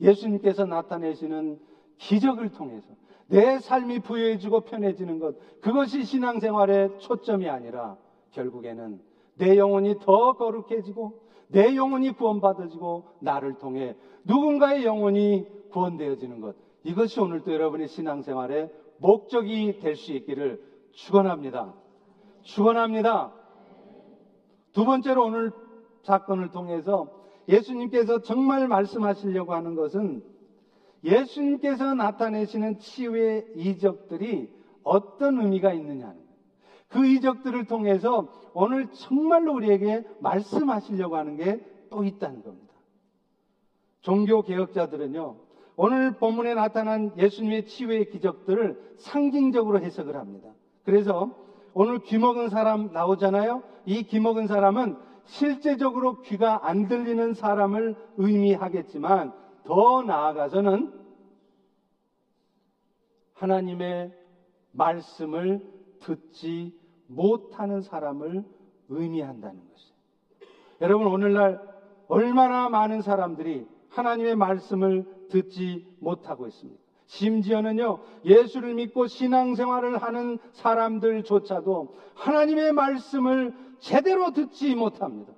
[0.00, 1.58] 예수님께서 나타내시는
[1.98, 2.88] 기적을 통해서
[3.26, 7.96] 내 삶이 부여해지고 편해지는 것 그것이 신앙생활의 초점이 아니라
[8.30, 9.00] 결국에는
[9.36, 17.52] 내 영혼이 더 거룩해지고 내 영혼이 구원받아지고 나를 통해 누군가의 영혼이 구원되어지는 것 이것이 오늘도
[17.52, 21.74] 여러분의 신앙생활의 목적이 될 수 있기를 축원합니다.
[22.42, 23.32] 축원합니다.
[24.72, 25.52] 두 번째로 오늘
[26.08, 27.08] 사건을 통해서
[27.48, 30.22] 예수님께서 정말 말씀하시려고 하는 것은
[31.04, 34.50] 예수님께서 나타내시는 치유의 이적들이
[34.82, 36.16] 어떤 의미가 있느냐는
[36.88, 42.74] 그 이적들을 통해서 오늘 정말로 우리에게 말씀하시려고 하는 게 또 있다는 겁니다.
[44.00, 45.36] 종교 개혁자들은요,
[45.76, 50.50] 오늘 본문에 나타난 예수님의 치유의 기적들을 상징적으로 해석을 합니다.
[50.84, 51.30] 그래서
[51.74, 53.62] 오늘 귀 먹은 사람 나오잖아요.
[53.86, 54.96] 이 귀 먹은 사람은
[55.28, 59.32] 실제적으로 귀가 안 들리는 사람을 의미하겠지만
[59.64, 60.92] 더 나아가서는
[63.34, 64.12] 하나님의
[64.72, 65.62] 말씀을
[66.00, 66.74] 듣지
[67.06, 68.44] 못하는 사람을
[68.88, 69.98] 의미한다는 것이에요.
[70.80, 71.60] 여러분, 오늘날
[72.08, 76.82] 얼마나 많은 사람들이 하나님의 말씀을 듣지 못하고 있습니까?
[77.04, 85.32] 심지어는요, 예수를 믿고 신앙생활을 하는 사람들조차도 하나님의 말씀을 제대로 듣지 못합니다.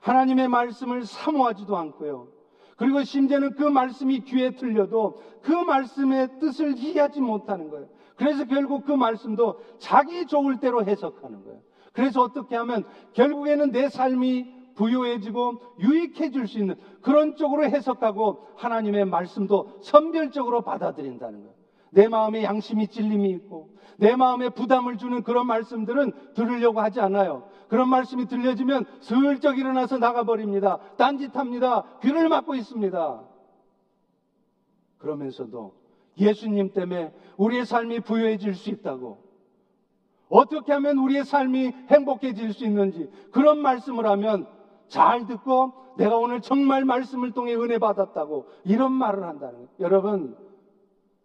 [0.00, 2.28] 하나님의 말씀을 사모하지도 않고요.
[2.76, 7.88] 그리고 심지어는 그 말씀이 귀에 들려도 그 말씀의 뜻을 이해하지 못하는 거예요.
[8.16, 11.60] 그래서 결국 그 말씀도 자기 좋을 대로 해석하는 거예요.
[11.92, 19.80] 그래서 어떻게 하면 결국에는 내 삶이 부유해지고 유익해질 수 있는 그런 쪽으로 해석하고 하나님의 말씀도
[19.82, 21.61] 선별적으로 받아들인다는 거예요.
[21.92, 27.48] 내 마음에 양심이 찔림이 있고 내 마음에 부담을 주는 그런 말씀들은 들으려고 하지 않아요.
[27.68, 30.78] 그런 말씀이 들려지면 슬쩍 일어나서 나가버립니다.
[30.96, 31.98] 딴짓합니다.
[32.02, 33.22] 귀를 막고 있습니다.
[34.98, 35.74] 그러면서도
[36.18, 39.18] 예수님 때문에 우리의 삶이 부유해질 수 있다고
[40.28, 44.46] 어떻게 하면 우리의 삶이 행복해질 수 있는지 그런 말씀을 하면
[44.88, 49.68] 잘 듣고 내가 오늘 정말 말씀을 통해 은혜 받았다고 이런 말을 한다는 거예요.
[49.80, 50.36] 여러분,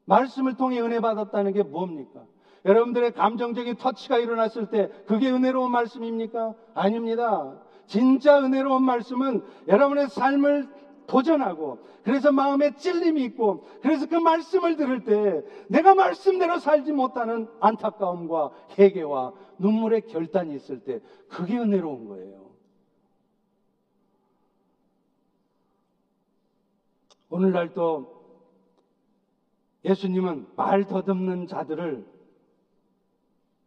[0.08, 2.24] 말씀을 통해 은혜 받았다는 게 뭡니까?
[2.66, 6.56] 여러분들의 감정적인 터치가 일어났을 때 그게 은혜로운 말씀입니까?
[6.74, 7.60] 아닙니다.
[7.86, 10.68] 진짜 은혜로운 말씀은 여러분의 삶을
[11.08, 18.52] 도전하고 그래서 마음에 찔림이 있고 그래서 그 말씀을 들을 때 내가 말씀대로 살지 못하는 안타까움과
[18.78, 22.48] 회개와 눈물의 결단이 있을 때 그게 은혜로운 거예요.
[27.30, 28.17] 오늘날 또
[29.88, 32.06] 예수님은 말 더듬는 자들을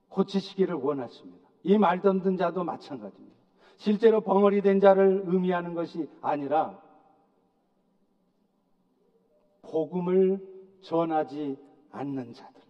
[0.09, 1.49] 고치시기를 원하십니다.
[1.63, 3.37] 이 말 더듬는 자도 마찬가지입니다.
[3.77, 6.79] 실제로 벙어리 된 자를 의미하는 것이 아니라
[9.63, 10.41] 복음을
[10.83, 11.57] 전하지
[11.93, 12.61] 않는 자들.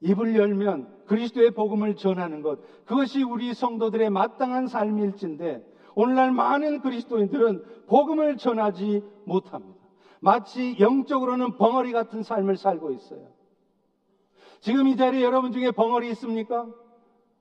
[0.00, 5.64] 입을 열면 그리스도의 복음을 전하는 것, 그것이 우리 성도들의 마땅한 삶일진데,
[5.96, 9.77] 오늘날 많은 그리스도인들은 복음을 전하지 못합니다.
[10.20, 13.26] 마치 영적으로는 벙어리 같은 삶을 살고 있어요.
[14.60, 16.66] 지금 이 자리에 여러분 중에 벙어리 있습니까?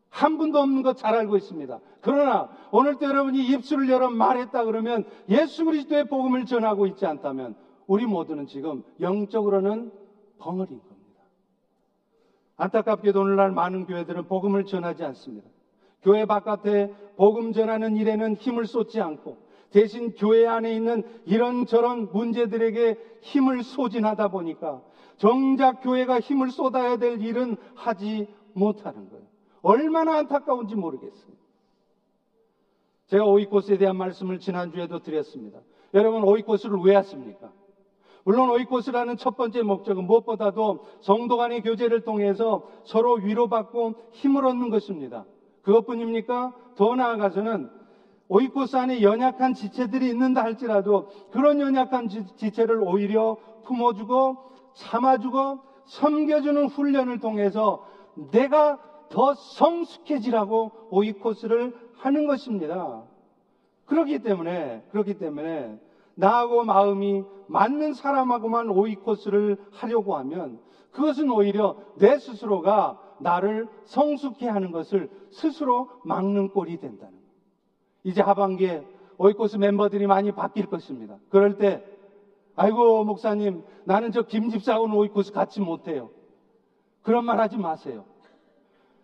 [0.09, 1.79] 한 분도 없는 것 잘 알고 있습니다.
[2.01, 7.55] 그러나 오늘도 여러분이 입술을 열어 말했다 그러면 예수 그리스도의 복음을 전하고 있지 않다면
[7.87, 9.91] 우리 모두는 지금 영적으로는
[10.39, 11.21] 벙어리인 겁니다.
[12.57, 15.49] 안타깝게도 오늘날 많은 교회들은 복음을 전하지 않습니다.
[16.01, 19.37] 교회 바깥에 복음 전하는 일에는 힘을 쏟지 않고
[19.71, 24.81] 대신 교회 안에 있는 이런저런 문제들에게 힘을 소진하다 보니까
[25.17, 29.25] 정작 교회가 힘을 쏟아야 될 일은 하지 못하는 거예요.
[29.61, 31.35] 얼마나 안타까운지 모르겠어요.
[33.07, 35.59] 제가 오이코스에 대한 말씀을 지난주에도 드렸습니다.
[35.93, 37.51] 여러분, 오이코스를 왜 왔습니까?
[38.23, 45.25] 물론 오이코스라는 첫 번째 목적은 무엇보다도 성도 간의 교제를 통해서 서로 위로받고 힘을 얻는 것입니다.
[45.61, 46.53] 그것뿐입니까?
[46.75, 47.69] 더 나아가서는
[48.29, 54.37] 오이코스 안에 연약한 지체들이 있는다 할지라도 그런 연약한 지, 지체를 오히려 품어주고
[54.75, 57.85] 참아주고 섬겨주는 훈련을 통해서
[58.31, 63.03] 내가 더 성숙해지라고 오이코스를 하는 것입니다.
[63.85, 65.79] 그렇기 때문에, 그렇기 때문에
[66.15, 70.59] 나하고 마음이 맞는 사람하고만 오이코스를 하려고 하면
[70.91, 77.16] 그것은 오히려 내 스스로가 나를 성숙해 하는 것을 스스로 막는 꼴이 된다는.
[78.07, 78.85] 이제 하반기에
[79.17, 81.17] 오이코스 멤버들이 많이 바뀔 것입니다.
[81.27, 81.83] 그럴 때,
[82.55, 86.09] 아이고, 목사님, 나는 저 김집사하고는 오이코스 같이 못해요.
[87.01, 88.05] 그런 말 하지 마세요.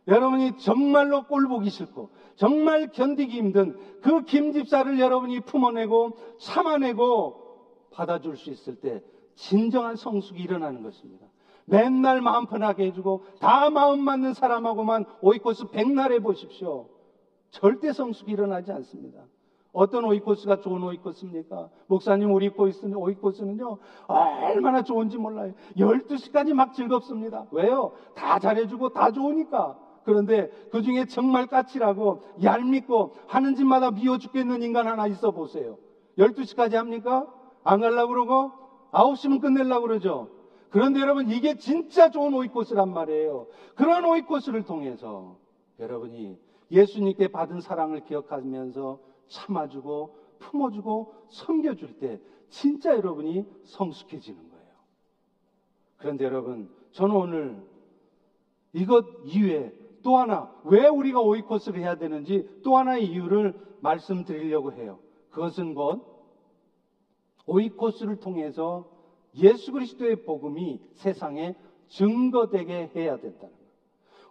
[0.07, 8.51] 여러분이 정말로 꼴 보기 싫고, 정말 견디기 힘든 그 김집사를 여러분이 품어내고, 참아내고, 받아줄 수
[8.51, 9.03] 있을 때,
[9.35, 11.27] 진정한 성숙이 일어나는 것입니다.
[11.65, 16.87] 맨날 마음 편하게 해주고, 다 마음 맞는 사람하고만 오이코스 백날 해보십시오.
[17.53, 19.21] 절대 성숙이 일어나지 않습니다.
[19.71, 21.69] 어떤 오이코스가 좋은 오이코스입니까?
[21.87, 25.53] 목사님, 우리 오이코스는, 오이코스는요, 얼마나 좋은지 몰라요.
[25.77, 27.45] 12시까지 막 즐겁습니다.
[27.51, 27.93] 왜요?
[28.15, 29.79] 다 잘해주고 다 좋으니까.
[30.03, 35.77] 그런데 그 중에 정말 까칠하고 얄밉고 하는 짓마다 미워 죽겠는 인간 하나 있어 보세요.
[36.17, 37.27] 12시까지 합니까?
[37.63, 38.51] 안 가려고 그러고
[38.91, 40.27] 9시면 끝내려고 그러죠.
[40.69, 43.47] 그런데 여러분 이게 진짜 좋은 오이코스란 말이에요.
[43.75, 45.37] 그런 오이코스를 통해서
[45.79, 46.37] 여러분이
[46.73, 54.73] 예수님께 받은 사랑을 기억하면서 참아주고 품어주고 섬겨줄 때 진짜 여러분이 성숙해지는 거예요.
[55.97, 57.63] 그런데 여러분 저는 오늘
[58.73, 64.99] 이것 이외에 또 하나 왜 우리가 오이코스를 해야 되는지 또 하나의 이유를 말씀드리려고 해요.
[65.29, 66.05] 그것은 곧
[67.45, 68.89] 오이코스를 통해서
[69.35, 71.55] 예수 그리스도의 복음이 세상에
[71.87, 73.63] 증거되게 해야 된다는 거예요.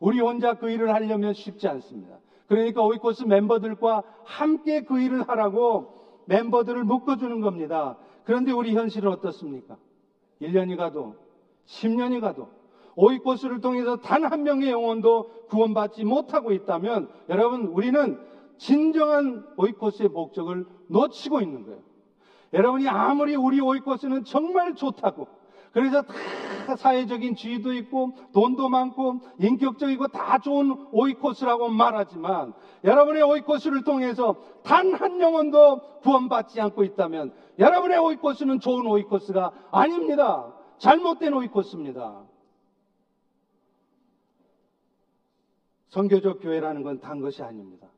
[0.01, 2.19] 우리 혼자 그 일을 하려면 쉽지 않습니다.
[2.53, 7.97] 그러니까 오이코스 멤버들과 함께 그 일을 하라고 멤버들을 묶어주는 겁니다.
[8.25, 9.79] 그런데 우리 현실은 어떻습니까?
[10.43, 11.17] 1년이 가도
[11.65, 12.51] 10년이 가도
[12.95, 18.21] 오이코스를 통해서 단 한 명의 영혼도 구원받지 못하고 있다면 여러분 우리는
[18.59, 21.81] 진정한 오이코스의 목적을 놓치고 있는 거예요.
[22.53, 25.27] 여러분이 아무리 우리 오이코스는 정말 좋다고
[25.73, 32.53] 그래서 다 사회적인 지위도 있고 돈도 많고 인격적이고 다 좋은 오이코스라고 말하지만
[32.85, 40.53] 여러분의 오이코스를 통해서 단 한 영혼도 구원받지 않고 있다면 여러분의 오이코스는 좋은 오이코스가 아닙니다.
[40.79, 42.23] 잘못된 오이코스입니다.
[45.89, 47.89] 성교적 교회라는 건 단 것이 아닙니다.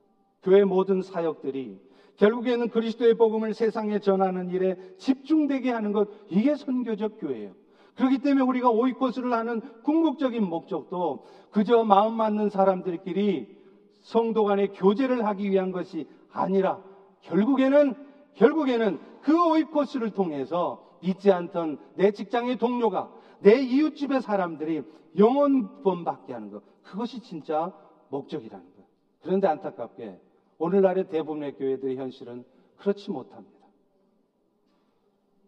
[0.43, 1.81] 교회 모든 사역들이
[2.17, 7.55] 결국에는 그리스도의 복음을 세상에 전하는 일에 집중되게 하는 것, 이게 선교적 교회예요.
[7.97, 13.57] 그렇기 때문에 우리가 오이코스를 하는 궁극적인 목적도 그저 마음 맞는 사람들끼리
[14.01, 16.83] 성도 간의 교제를 하기 위한 것이 아니라
[17.23, 17.95] 결국에는
[18.35, 24.83] 결국에는 그 오이코스를 통해서 잊지 않던 내 직장의 동료가 내 이웃집의 사람들이
[25.19, 27.73] 영원 구원받게 하는 것 그것이 진짜
[28.09, 28.85] 목적이라는 것.
[29.23, 30.21] 그런데 안타깝게
[30.59, 32.45] 오늘날의 대부분의 교회들의 현실은
[32.77, 33.55] 그렇지 못합니다.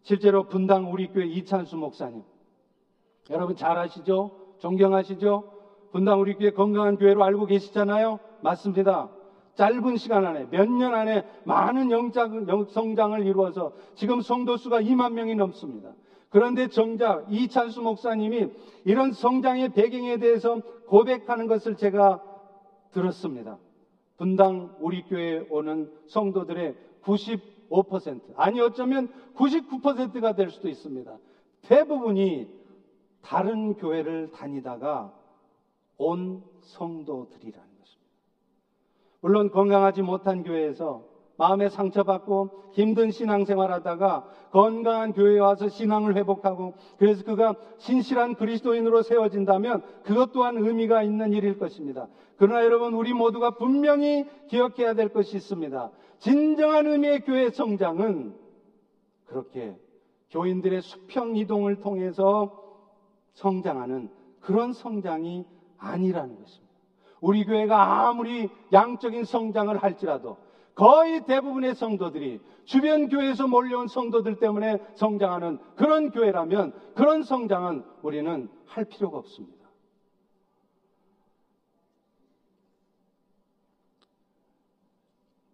[0.02, 2.22] 실제로 분당 우리 교회 이찬수 목사님
[3.30, 4.30] 여러분 잘 아시죠?
[4.58, 5.52] 존경하시죠?
[5.92, 8.18] 분당 우리 교회 건강한 교회로 알고 계시잖아요?
[8.42, 9.10] 맞습니다.
[9.54, 15.12] 짧은 시간 안에 몇 년 안에 많은 영장, 영, 성장을 이루어서 지금 성도 수가 2만
[15.12, 15.92] 명이 넘습니다.
[16.28, 18.48] 그런데 정작 이찬수 목사님이
[18.84, 22.22] 이런 성장의 배경에 대해서 고백하는 것을 제가
[22.92, 23.58] 들었습니다.
[24.18, 31.16] 분당 우리 교회에 오는 성도들의 95% 아니 어쩌면 99%가 될 수도 있습니다.
[31.62, 32.48] 대부분이
[33.26, 35.12] 다른 교회를 다니다가
[35.98, 38.12] 온 성도들이라는 것입니다.
[39.20, 41.04] 물론 건강하지 못한 교회에서
[41.36, 49.82] 마음에 상처받고 힘든 신앙생활 하다가 건강한 교회에 와서 신앙을 회복하고 그래서 그가 신실한 그리스도인으로 세워진다면
[50.04, 52.06] 그것 또한 의미가 있는 일일 것입니다.
[52.36, 55.90] 그러나 여러분 우리 모두가 분명히 기억해야 될 것이 있습니다.
[56.20, 58.34] 진정한 의미의 교회 성장은
[59.26, 59.76] 그렇게
[60.30, 62.65] 교인들의 수평 이동을 통해서
[63.36, 65.46] 성장하는 그런 성장이
[65.78, 66.74] 아니라는 것입니다.
[67.20, 70.36] 우리 교회가 아무리 양적인 성장을 할지라도
[70.74, 78.84] 거의 대부분의 성도들이 주변 교회에서 몰려온 성도들 때문에 성장하는 그런 교회라면 그런 성장은 우리는 할
[78.84, 79.56] 필요가 없습니다.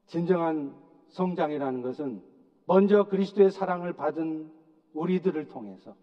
[0.07, 0.75] 진정한
[1.09, 2.23] 성장이라는 것은
[2.67, 4.53] 먼저 그리스도의 사랑을 받은
[4.93, 5.95] 우리들을 통해서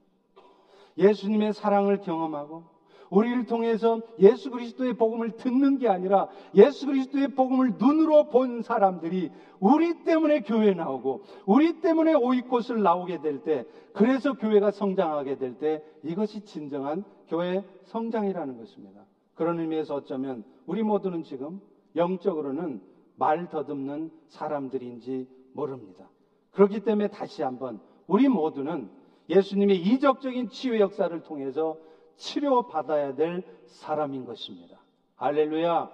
[1.00, 2.64] 예수님의 사랑을 경험하고
[3.10, 10.04] 우리를 통해서 예수 그리스도의 복음을 듣는 게 아니라 예수 그리스도의 복음을 눈으로 본 사람들이 우리
[10.04, 16.41] 때문에 교회 나오고 우리 때문에 오이꽃을 나오게 될 때 그래서 교회가 성장하게 될 때 이것이
[16.45, 19.06] 진정한 교회 성장이라는 것입니다.
[19.34, 21.62] 그런 의미에서 어쩌면 우리 모두는 지금
[21.95, 22.82] 영적으로는
[23.16, 26.10] 말 더듬는 사람들인지 모릅니다.
[26.52, 28.89] 그렇기 때문에 다시 한번 우리 모두는
[29.30, 31.77] 예수님의 이적적인 치유 역사를 통해서
[32.17, 34.80] 치료받아야 될 사람인 것입니다.
[35.15, 35.89] 할렐루야.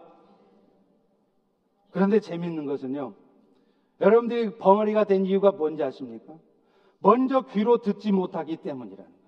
[1.92, 3.14] 그런데 재밌는 것은요.
[4.02, 6.34] 여러분들이 벙어리가 된 이유가 뭔지 아십니까?
[7.00, 9.26] 먼저 귀로 듣지 못하기 때문이라는 거예요.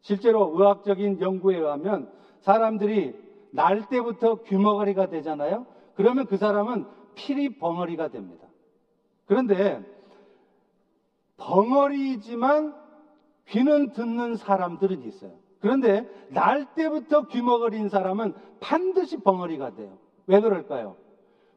[0.00, 2.10] 실제로 의학적인 연구에 의하면
[2.40, 3.14] 사람들이
[3.50, 5.66] 날 때부터 귀머거리가 되잖아요.
[5.94, 8.46] 그러면 그 사람은 필이 벙어리가 됩니다.
[9.24, 9.84] 그런데
[11.38, 12.85] 벙어리지만
[13.48, 15.32] 귀는 듣는 사람들은 있어요.
[15.60, 19.98] 그런데 날 때부터 귀머거린 사람은 반드시 벙어리가 돼요.
[20.26, 20.96] 왜 그럴까요?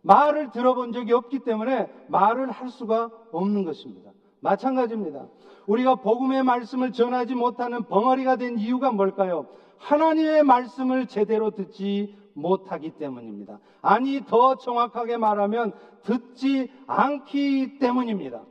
[0.02, 4.12] 말을 들어본 적이 없기 때문에 말을 할 수가 없는 것입니다.
[4.40, 5.28] 마찬가지입니다.
[5.68, 9.48] 우리가 복음의 말씀을 전하지 못하는 벙어리가 된 이유가 뭘까요?
[9.78, 13.60] 하나님의 말씀을 제대로 듣지 못하기 때문입니다.
[13.82, 15.74] 아니, 더 정확하게 말하면
[16.04, 18.42] 듣지 않기 때문입니다.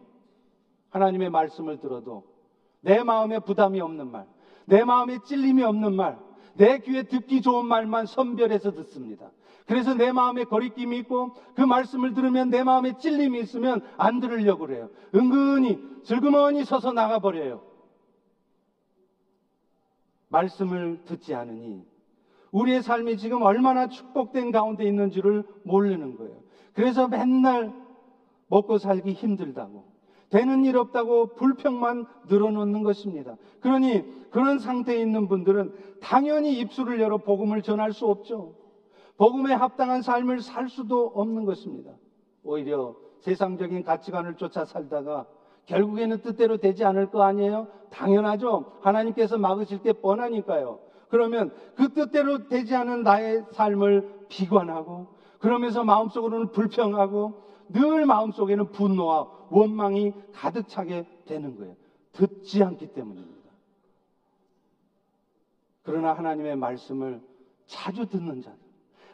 [0.90, 2.24] 하나님의 말씀을 들어도
[2.80, 4.26] 내 마음에 부담이 없는 말,
[4.66, 6.18] 내 마음에 찔림이 없는 말,
[6.54, 9.30] 내 귀에 듣기 좋은 말만 선별해서 듣습니다.
[9.66, 14.88] 그래서 내 마음에 거리낌이 있고 그 말씀을 들으면 내 마음에 찔림이 있으면 안 들으려고 그래요.
[15.14, 17.62] 은근히 슬그머니 서서 나가버려요.
[20.28, 21.86] 말씀을 듣지 않으니
[22.50, 26.42] 우리의 삶이 지금 얼마나 축복된 가운데 있는지를 모르는 거예요.
[26.72, 27.74] 그래서 맨날
[28.48, 29.87] 먹고 살기 힘들다고
[30.30, 33.36] 되는 일 없다고 불평만 늘어놓는 것입니다.
[33.60, 38.54] 그러니 그런 상태에 있는 분들은 당연히 입술을 열어 복음을 전할 수 없죠.
[39.16, 41.92] 복음에 합당한 삶을 살 수도 없는 것입니다.
[42.44, 45.26] 오히려 세상적인 가치관을 쫓아 살다가
[45.66, 47.68] 결국에는 뜻대로 되지 않을 거 아니에요?
[47.90, 48.78] 당연하죠.
[48.80, 50.78] 하나님께서 막으실 게 뻔하니까요.
[51.08, 55.08] 그러면 그 뜻대로 되지 않은 나의 삶을 비관하고
[55.38, 61.76] 그러면서 마음속으로는 불평하고 늘 마음속에는 분노와 원망이 가득 차게 되는 거예요.
[62.12, 63.38] 듣지 않기 때문입니다.
[65.82, 67.20] 그러나 하나님의 말씀을
[67.66, 68.58] 자주 듣는 자들,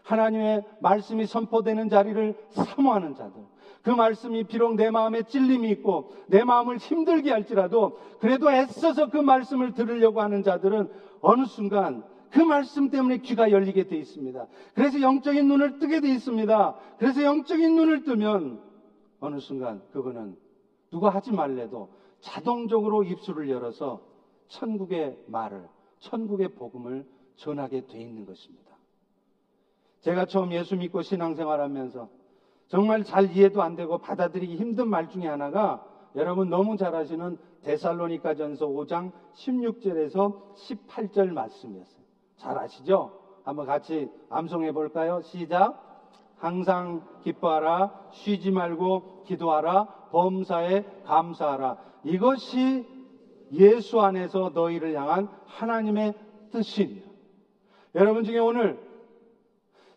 [0.03, 3.43] 하나님의 말씀이 선포되는 자리를 사모하는 자들,
[3.83, 9.75] 그 말씀이 비록 내 마음에 찔림이 있고 내 마음을 힘들게 할지라도 그래도 애써서 그 말씀을
[9.75, 10.91] 들으려고 하는 자들은
[11.21, 12.03] 어느 순간
[12.35, 14.49] 그 말씀 때문에 귀가 열리게 돼 있습니다.
[14.75, 16.75] 그래서 영적인 눈을 뜨게 돼 있습니다.
[16.99, 18.61] 그래서 영적인 눈을 뜨면
[19.21, 20.37] 어느 순간 그거는
[20.91, 24.03] 누가 하지 말래도 자동적으로 입술을 열어서
[24.49, 25.69] 천국의 말을,
[26.01, 27.07] 천국의 복음을
[27.37, 28.73] 전하게 돼 있는 것입니다.
[30.01, 32.09] 제가 처음 예수 믿고 신앙생활 하면서
[32.67, 38.35] 정말 잘 이해도 안 되고 받아들이기 힘든 말 중에 하나가 여러분 너무 잘 아시는 데살로니가
[38.35, 42.04] 전서 5장 16절에서 18절 말씀이었어요.
[42.37, 43.13] 잘 아시죠?
[43.45, 45.21] 한번 같이 암송해 볼까요?
[45.23, 45.83] 시작.
[46.37, 51.79] 항상 기뻐하라, 쉬지 말고 기도하라, 범사에 감사하라.
[52.05, 52.87] 이것이
[53.53, 56.15] 예수 안에서 너희를 향한 하나님의
[56.51, 57.09] 뜻입니다.
[57.95, 58.79] 여러분 중에 오늘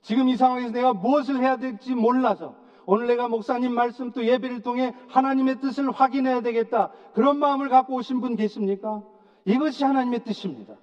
[0.02, 4.96] 지금 이 상황에서 내가 무엇을 해야 될지 몰라서 오늘 내가 목사님 말씀 또 예배를 통해
[5.10, 6.92] 하나님의 뜻을 확인해야 되겠다.
[7.14, 9.04] 그런 마음을 갖고 오신 분 계십니까?
[9.44, 10.76] 이것이 하나님의 뜻입니다.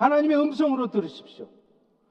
[0.00, 1.46] 하나님의 음성으로 들으십시오.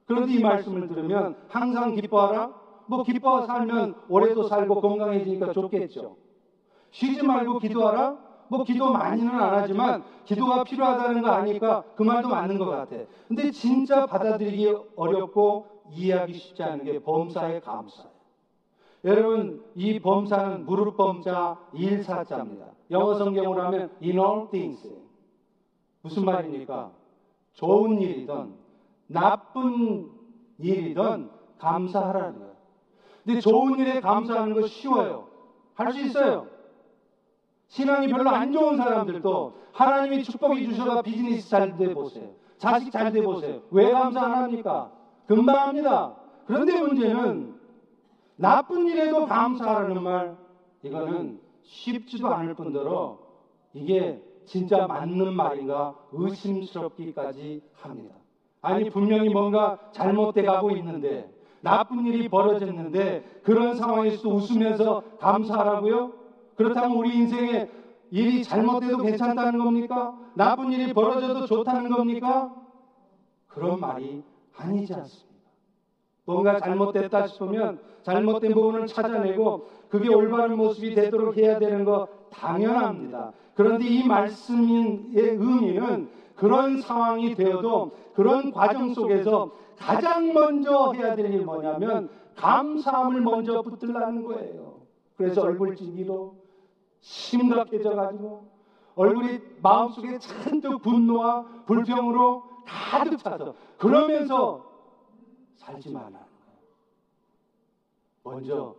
[0.05, 2.53] 그런데 이 말씀을 들으면 항상 기뻐하라.
[2.85, 6.15] 뭐 기뻐 살면 오래도 살고 건강해지니까 좋겠죠.
[6.91, 8.17] 쉬지 말고 기도하라.
[8.47, 12.95] 뭐 기도 많이는 안 하지만 기도가 필요하다는 거 아니까 그 말도 맞는 것 같아.
[13.27, 18.11] 근데 진짜 받아들이기 어렵고 이해하기 쉽지 않은 게 범사의 감사예요.
[19.05, 22.65] 여러분 이 범사는 무릎 범자 일사자입니다.
[22.91, 24.89] 영어 성경으로 하면 in all things
[26.01, 26.98] 무슨 말입니까?
[27.59, 28.53] 좋은 일이든
[29.07, 30.09] 나쁜
[30.59, 32.53] 일이든 감사하라는 거예요.
[33.25, 35.27] 근데 좋은 일에 감사하는 거 쉬워요.
[35.75, 36.47] 할 수 있어요.
[37.67, 42.29] 신앙이 별로 안 좋은 사람들도 하나님이 축복이 주셔서 비즈니스 잘 돼 보세요.
[42.57, 43.61] 자식 잘 돼 보세요.
[43.71, 44.91] 왜 감사 안 합니까?
[45.27, 46.15] 금방 합니다.
[46.47, 47.59] 그런데 문제는
[48.37, 50.37] 나쁜 일에도 감사하라는 말,
[50.81, 53.19] 이거는 쉽지도 않을 뿐더러
[53.73, 58.15] 이게 진짜 맞는 말인가 의심스럽기까지 합니다.
[58.63, 61.31] 아니, 분명히 뭔가 잘못돼 가고 있는데,
[61.61, 66.13] 나쁜 일이 벌어졌는데, 그런 상황에서도 웃으면서 감사하라고요?
[66.55, 67.69] 그렇다면 우리 인생에
[68.09, 70.17] 일이 잘못돼도 괜찮다는 겁니까?
[70.33, 72.51] 나쁜 일이 벌어져도 좋다는 겁니까?
[73.47, 74.23] 그런 말이
[74.57, 75.29] 아니지 않습니다.
[76.25, 83.33] 뭔가 잘못됐다 싶으면 잘못된 부분을 찾아내고 그게 올바른 모습이 되도록 해야 되는 거 당연합니다.
[83.55, 91.43] 그런데 이 말씀의 의미는 그런 상황이 되어도 그런 과정 속에서 가장 먼저 해야 될 일이
[91.43, 94.79] 뭐냐면 감사함을 먼저 붙들라는 거예요.
[95.17, 96.35] 그래서 얼굴 찡기도
[97.01, 98.47] 심각해져 가지고
[98.95, 104.65] 얼굴이 마음속에 잔뜩 분노와 불평으로 가득 차서 그러면서
[105.55, 106.29] 살지 마라.
[108.23, 108.75] 먼저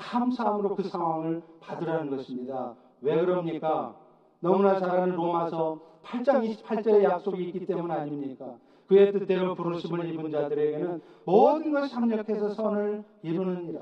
[0.00, 2.74] 감사함으로 그 상황을 받으라는 것입니다.
[3.02, 3.94] 왜 그럽니까?
[4.40, 8.54] 너무나 잘 아는 로마서 8장 28절의 약속이 있기 때문 아닙니까?
[8.88, 13.80] 그의 뜻대로 부르심을 입은 자들에게는 모든 것이 합력해서 선을 이루느니라.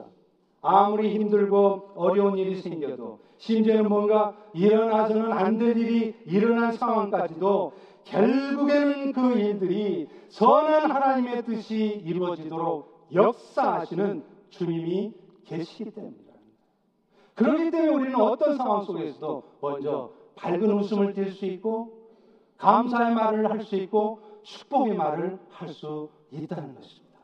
[0.60, 7.72] 아무리 힘들고 어려운 일이 생겨도 심지어는 뭔가 일어나서는 안 될 일이 일어난 상황까지도
[8.04, 15.14] 결국에는 그 일들이 선한 하나님의 뜻이 이루어지도록 역사하시는 주님이
[15.48, 16.32] 계시기 때문입니다.
[17.34, 22.08] 그렇기 때문에 우리는 어떤 상황 속에서도 먼저 밝은 웃음을 띌 수 있고
[22.56, 27.18] 감사의 말을 할 수 있고 축복의 말을 할 수 있다는 것입니다.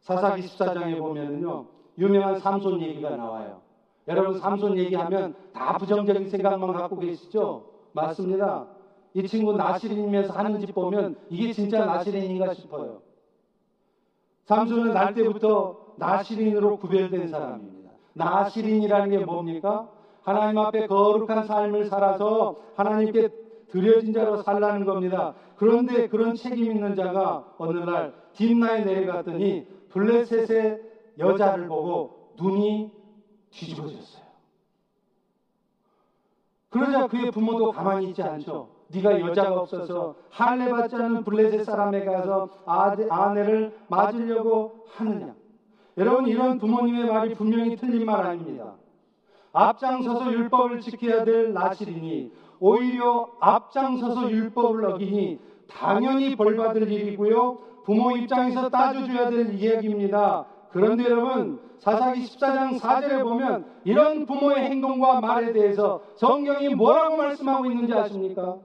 [0.00, 1.66] 사사기 14장에 보면은요
[1.98, 3.62] 유명한 삼손 얘기가 나와요.
[4.08, 7.70] 여러분 삼손 얘기하면 다 부정적인 생각만 갖고 계시죠?
[7.92, 8.66] 맞습니다.
[9.14, 13.02] 이 친구 나시린이면서 하는 짓 보면 이게 진짜 나시린인가 싶어요.
[14.44, 17.90] 삼손은 날 때부터 나시린으로 구별된 사람입니다.
[18.14, 19.88] 나시린이라는 게 뭡니까?
[20.22, 23.28] 하나님 앞에 거룩한 삶을 살아서 하나님께
[23.68, 25.34] 드려진 자로 살라는 겁니다.
[25.56, 30.80] 그런데 그런 책임 있는 자가 어느 날 딥나에 내려갔더니 블레셋의
[31.18, 32.92] 여자를 보고 눈이
[33.50, 34.22] 뒤집어졌어요.
[36.70, 38.68] 그러자 그의 부모도 가만히 있지 않죠.
[38.88, 45.34] 네가 여자가 없어서 할례 받지 않은 블레셋 사람에 가서 아내를 맞으려고 하느냐.
[45.98, 48.74] 여러분 이런 부모님의 말이 분명히 틀린 말 아닙니다.
[49.52, 55.38] 앞장서서 율법을 지켜야 될 나시리니 오히려 앞장서서 율법을 어기니
[55.68, 57.58] 당연히 벌받을 일이고요.
[57.84, 60.46] 부모 입장에서 따져줘야 될 이야기입니다.
[60.70, 67.92] 그런데 여러분 사사기 14장 4절에 보면 이런 부모의 행동과 말에 대해서 성경이 뭐라고 말씀하고 있는지
[67.92, 68.58] 아십니까?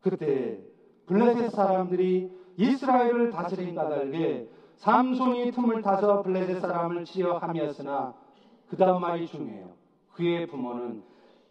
[0.00, 0.60] 그때
[1.06, 4.46] 블레셋 사람들이 이스라엘을 다스린 까닭에
[4.76, 8.14] 삼손이 틈을 타서 블레셋 사람을 치려 함이었으나
[8.68, 9.70] 그 다음 말이 중요해요.
[10.12, 11.02] 그의 부모는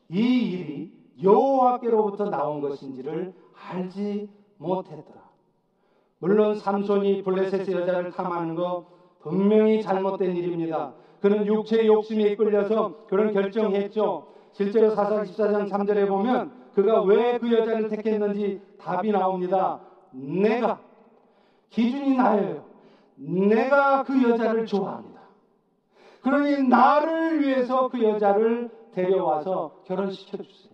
[0.09, 0.19] 이
[0.51, 3.33] 일이 여호와께로부터 나온 것인지를
[3.69, 5.21] 알지 못했더라.
[6.19, 8.85] 물론 삼손이 블레셋 여자를 탐하는 거
[9.21, 10.93] 분명히 잘못된 일입니다.
[11.21, 14.27] 그는 육체의 욕심에 이끌려서 그런 결정했죠.
[14.51, 19.79] 실제로 사사 14장 3절에 보면 그가 왜 그 여자를 택했는지 답이 나옵니다.
[20.11, 20.79] 내가
[21.69, 22.72] 기준이 나예요.
[23.15, 25.21] 내가 그 여자를 좋아합니다.
[26.21, 30.73] 그러니 나를 위해서 그 여자를 데려와서 결혼시켜 주세요.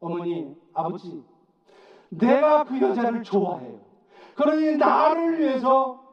[0.00, 1.24] 어머니, 아버지,
[2.10, 3.80] 내가 그 여자를 좋아해요.
[4.36, 6.04] 그러니 나를 위해서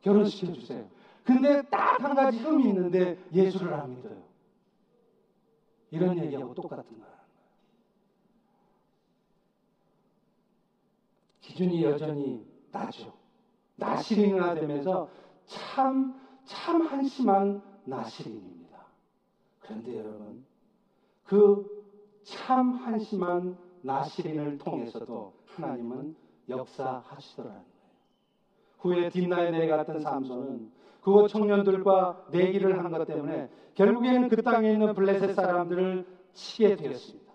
[0.00, 0.88] 결혼시켜 주세요.
[1.24, 4.22] 근데 딱 한 가지 흠이 있는데 예수를 안 믿어요.
[5.90, 7.10] 이런 얘기하고 똑같은 거야.
[11.40, 13.12] 기준이 여전히 낮죠.
[13.80, 15.08] 나시린이나 되면서
[15.46, 16.14] 참,
[16.44, 18.78] 참 한심한 나시린입니다.
[19.60, 20.44] 그런데 여러분,
[21.24, 21.80] 그
[22.22, 26.14] 참 한심한 나시린을 통해서도 하나님은
[26.48, 27.70] 역사하시더라는 거예요.
[28.78, 30.70] 후에 딥나에 내려갔던 삼손은
[31.00, 37.32] 그곳 청년들과 내기를 한 것 때문에 결국에는 그 땅에 있는 블레셋 사람들을 치게 되었습니다.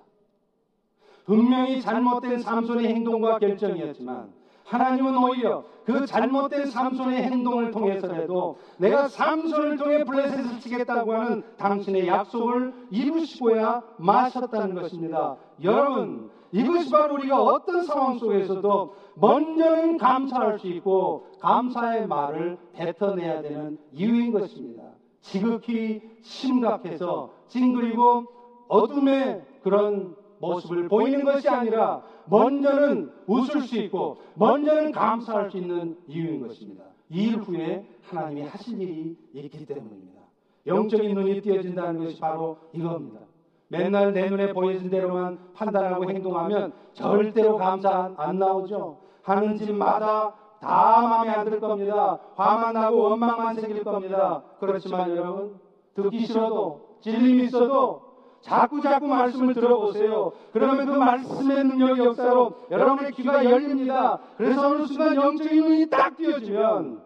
[1.25, 4.31] 분명히 잘못된 삼손의 행동과 결정이었지만
[4.65, 12.73] 하나님은 오히려 그 잘못된 삼손의 행동을 통해서라도 내가 삼손을 통해 블레셋을 치겠다고 하는 당신의 약속을
[12.89, 15.37] 이루시고야 마셨다는 것입니다.
[15.63, 23.77] 여러분, 이것이 바로 우리가 어떤 상황 속에서도 먼저는 감사할 수 있고 감사의 말을 뱉어내야 되는
[23.91, 24.83] 이유인 것입니다.
[25.21, 28.25] 지극히 심각해서 찡그리고
[28.67, 36.45] 어둠의 그런 모습을 보이는 것이 아니라 먼저는 웃을 수 있고 먼저는 감사할 수 있는 이유인
[36.47, 36.83] 것입니다.
[37.09, 40.21] 이 일 후에 하나님이 하실 일이 있기 때문입니다.
[40.65, 43.19] 영적인 눈이 띄어진다는 것이 바로 이겁니다.
[43.67, 48.97] 맨날 내 눈에 보여진 대로만 판단하고 행동하면 절대로 감사 안 나오죠.
[49.23, 52.19] 하는 짓마다 다 마음에 안 들 겁니다.
[52.35, 54.43] 화만 나고 원망만 생길 겁니다.
[54.59, 55.59] 그렇지만 여러분
[55.93, 58.01] 듣기 싫어도 진림이 있어도
[58.45, 60.31] 자꾸 자꾸 말씀을 들어보세요.
[60.53, 64.19] 그러면 그 말씀의 능력의 역사로 여러분의 귀가 열립니다.
[64.37, 67.01] 그래서 어느 순간 영적인 눈이 딱 띄어지면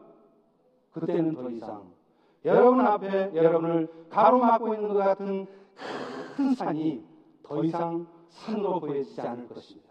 [0.92, 1.84] 그때는 더 이상
[2.44, 5.48] 여러분 앞에 여러분을 가로막고 있는 것 같은
[6.36, 7.06] 큰 산이
[7.44, 9.90] 더 이상 산으로 보여지지 않을 것입니다.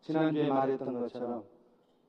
[0.00, 1.44] 지난주에 말했던 것처럼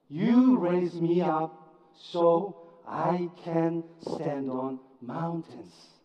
[0.10, 1.52] You raise me up
[1.96, 2.54] so
[2.86, 5.99] I can stand on mountains.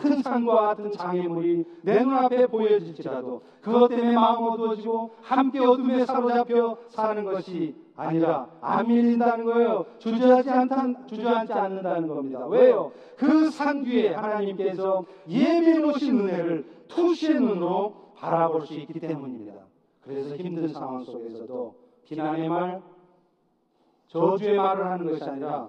[0.00, 7.24] 큰 산과 같은 장애물이 내 눈앞에 보여질지라도 그것 때문에 마음 어두워지고 함께 어둠에 사로잡혀 사는
[7.24, 9.84] 것이 아니라 안 밀린다는 거예요.
[9.98, 12.46] 주저하지 않다, 주저하지 않는다는 겁니다.
[12.46, 12.92] 왜요?
[13.16, 19.52] 그 산 뒤에 하나님께서 예비해 놓으신 은혜를 투시의 눈으로 바라볼 수 있기 때문입니다.
[20.02, 22.80] 그래서 힘든 상황 속에서도 비난의 말,
[24.08, 25.68] 저주의 말을 하는 것이 아니라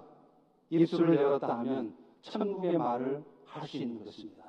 [0.69, 4.43] 입술을 열었다 하면 천국의 말을 할 수 있는 것입니다.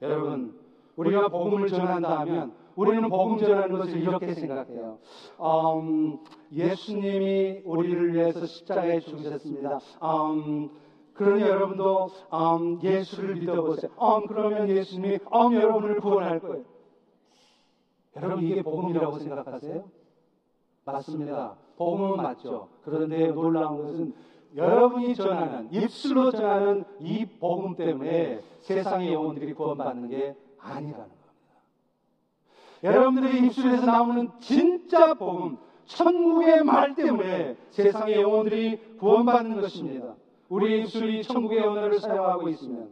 [0.00, 0.58] 여러분,
[0.96, 4.98] 우리가 복음을 전한다 하면 우리는 복음 전하는 것을 이렇게 생각해요.
[5.40, 6.18] 음,
[6.52, 9.78] 예수님이 우리를 위해서 십자가에 죽으셨습니다.
[10.02, 10.70] 음,
[11.12, 13.90] 그러니 여러분도 음, 예수를 믿어보세요.
[14.00, 16.64] 음, 그러면 예수님이 음, 여러분을 구원할 거예요.
[18.16, 19.84] 여러분 이게 복음이라고 생각하세요?
[20.84, 21.56] 맞습니다.
[21.76, 22.68] 복음은 맞죠.
[22.84, 24.14] 그런데 놀라운 것은
[24.56, 31.18] 여러분이 전하는 입술로 전하는 이 복음 때문에 세상의 영혼들이 구원받는 게 아니라는 겁니다.
[32.82, 40.14] 여러분들의 입술에서 나오는 진짜 복음, 천국의 말 때문에 세상의 영혼들이 구원받는 것입니다.
[40.48, 42.90] 우리의 입술이 천국의 언어를 사용하고 있으면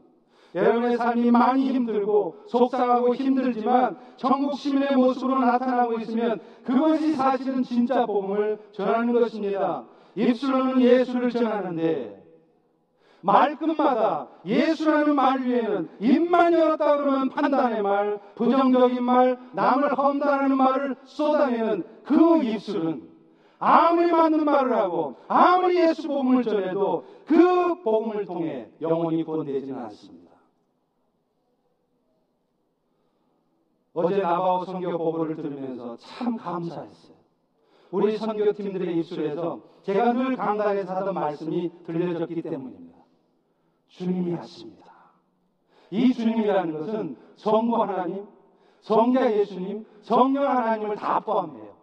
[0.54, 8.58] 여러분의 삶이 많이 힘들고 속상하고 힘들지만 천국 시민의 모습으로 나타나고 있으면 그것이 사실은 진짜 복음을
[8.72, 9.84] 전하는 것입니다.
[10.16, 12.24] 입술로는 예수를 전하는데
[13.20, 21.84] 말끝마다 예수라는 말 위에는 입만 열었다 그러면 판단의 말, 부정적인 말, 남을 험담하는 말을 쏟아내는
[22.04, 23.16] 그 입술은
[23.58, 30.26] 아무리 맞는 말을 하고 아무리 예수 복음을 전해도 그 복음을 통해 영원히 구원되지는 않습니다.
[33.94, 37.15] 어제 나바오 선교 보고를 들으면서 참 감사했어요.
[37.90, 42.98] 우리 선교팀들의 입술에서 제가 늘 강단에서 하던 말씀이 들려졌기 때문입니다.
[43.88, 44.86] 주님이 하십니다.
[45.90, 48.26] 이 주님이라는 것은 성부 하나님,
[48.80, 51.76] 성자 예수님, 성령 하나님을 다 포함해요.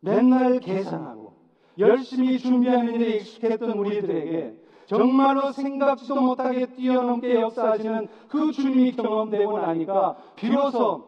[0.00, 1.34] 맨날 계산하고
[1.78, 4.56] 열심히 준비하는 일에 익숙했던 우리들에게
[4.86, 11.04] 정말로 생각지도 못하게 뛰어넘게 역사하시는 그 주님이 경험되고 나니까 비로소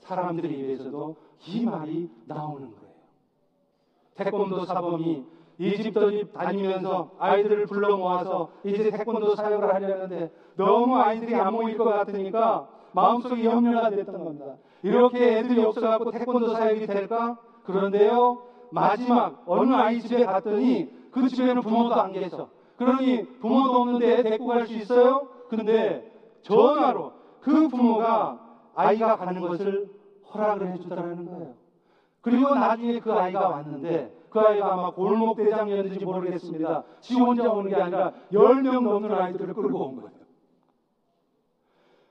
[0.00, 1.16] 사람들에 의해서도
[1.46, 2.94] 이 말이 나오는 거예요.
[4.14, 5.24] 태권도 사범이
[5.58, 12.68] 이집트 다니면서 아이들을 불러 모아서 이제 태권도 사역을 하려는데 너무 아이들이 안 모일 것 같으니까
[12.92, 14.56] 마음속에 염려가 됐던 겁니다.
[14.82, 17.36] 이렇게 애들이 없어갖고 태권도 사역이 될까?
[17.64, 22.48] 그런데요, 마지막 어느 아이 집에 갔더니 그 집에는 부모도 안 계셔.
[22.76, 25.28] 그러니 부모도 없는데 데리고 갈 수 있어요?
[25.48, 26.10] 근데
[26.42, 28.40] 전화로 그 부모가
[28.74, 29.88] 아이가 가는 것을
[30.34, 31.54] 허락을 해주더라는 거예요.
[32.20, 36.82] 그리고 나중에 그 아이가 왔는데 그 아이가 아마 골목 대장이었는지 모르겠습니다.
[37.00, 40.10] 지 혼자 오는 게 아니라 10명 넘는 아이들을 끌고 온 거예요.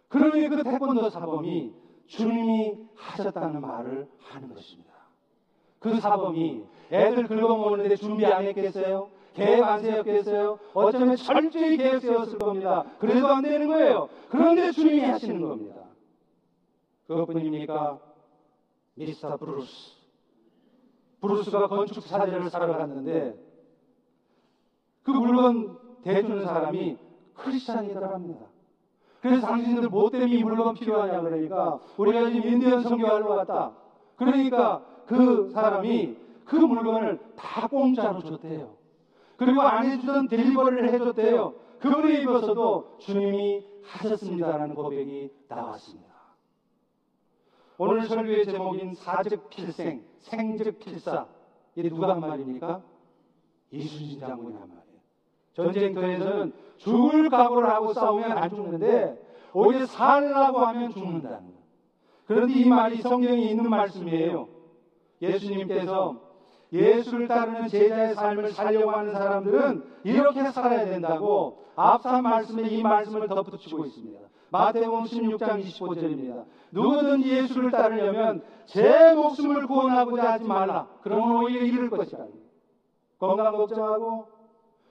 [0.07, 1.73] 그러니 그 태권도 사범이
[2.05, 4.93] 주님이 하셨다는 말을 하는 것입니다.
[5.79, 9.09] 그 사범이 애들 긁어모으는데 준비 안 했겠어요?
[9.33, 10.59] 계획 안 세웠겠어요?
[10.73, 12.85] 어쩌면 철저히 계획 세웠을 겁니다.
[12.99, 14.07] 그래도 안 되는 거예요.
[14.29, 15.81] 그런데 주님이 하시는 겁니다.
[17.07, 17.99] 그것뿐입니까?
[18.95, 19.93] 미스터 브루스.
[21.21, 23.35] 브루스가 건축 자재를 사러 갔는데
[25.03, 26.97] 그 물건 대주는 사람이
[27.33, 28.45] 크리스찬이더랍니다.
[29.21, 33.73] 그래서 당신들 뭐 때문에 이 물건 필요하냐 그러니까 우리가 지금 인디언 선교하러 왔다.
[34.17, 38.75] 그러니까 그 사람이 그 물건을 다 공짜로 줬대요.
[39.37, 41.53] 그리고 안 해주던 딜리버리를 해줬대요.
[41.79, 46.12] 그거를 입어서도 주님이 하셨습니다라는 고백이 나왔습니다.
[47.85, 51.27] 오늘 설교의 제목인 사즉 필생, 생즉 필사.
[51.75, 52.81] 이게 누가 한 말입니까?
[53.71, 54.99] 이순신 장군이 한 말이에요.
[55.53, 59.21] 전쟁터에서는 죽을 각오를 하고 싸우면 안 죽는데
[59.53, 61.57] 오히려 살라고 하면 죽는다는 거예요.
[62.25, 64.47] 그런데 이 말이 성경에 있는 말씀이에요.
[65.21, 66.21] 예수님께서
[66.71, 73.85] 예수를 따르는 제자의 삶을 살려고 하는 사람들은 이렇게 살아야 된다고 앞선 말씀에 이 말씀을 덧붙이고
[73.87, 74.19] 있습니다.
[74.53, 76.45] 마태복음 16장 25절입니다.
[76.73, 80.87] 누구든지 예수를 따르려면 제 목숨을 구원하고자 하지 말라.
[81.01, 82.25] 그러면 오히려 잃을 것이라.
[83.19, 84.27] 건강 걱정하고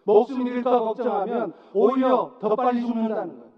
[0.05, 3.53] 목숨 잃을까 걱정하면 오히려 더 빨리 죽는다는 거예요.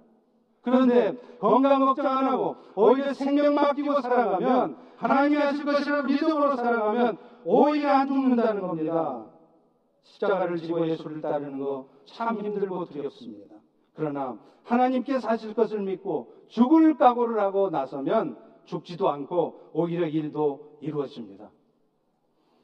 [0.62, 7.90] 그런데 건강 걱정 안 하고 오히려 생명 맡기고 살아가면 하나님이 하실 것이라 믿음으로 살아가면 오히려
[7.90, 9.26] 안 죽는다는 겁니다.
[10.02, 13.56] 십자가를 지고 예수를 따르는 거 참 힘들고 두렵습니다.
[13.94, 21.50] 그러나 하나님께서 하실 것을 믿고 죽을 각오를 하고 나서면 죽지도 않고 오히려 일도 이루어집니다.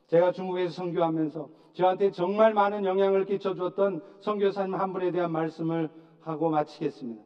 [0.07, 5.89] 제가 중국에서 선교하면서 저한테 정말 많은 영향을 끼쳐주었던 선교사님 한 분에 대한 말씀을
[6.21, 7.23] 하고 마치겠습니다.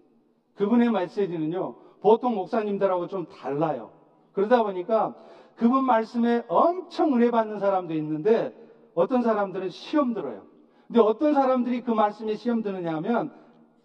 [0.55, 3.91] 그분의 메시지는요, 보통 목사님들하고 좀 달라요.
[4.33, 5.15] 그러다 보니까
[5.57, 8.55] 그분 말씀에 엄청 은혜 받는 사람도 있는데
[8.95, 10.45] 어떤 사람들은 시험 들어요.
[10.87, 13.33] 근데 어떤 사람들이 그 말씀에 시험 드느냐 하면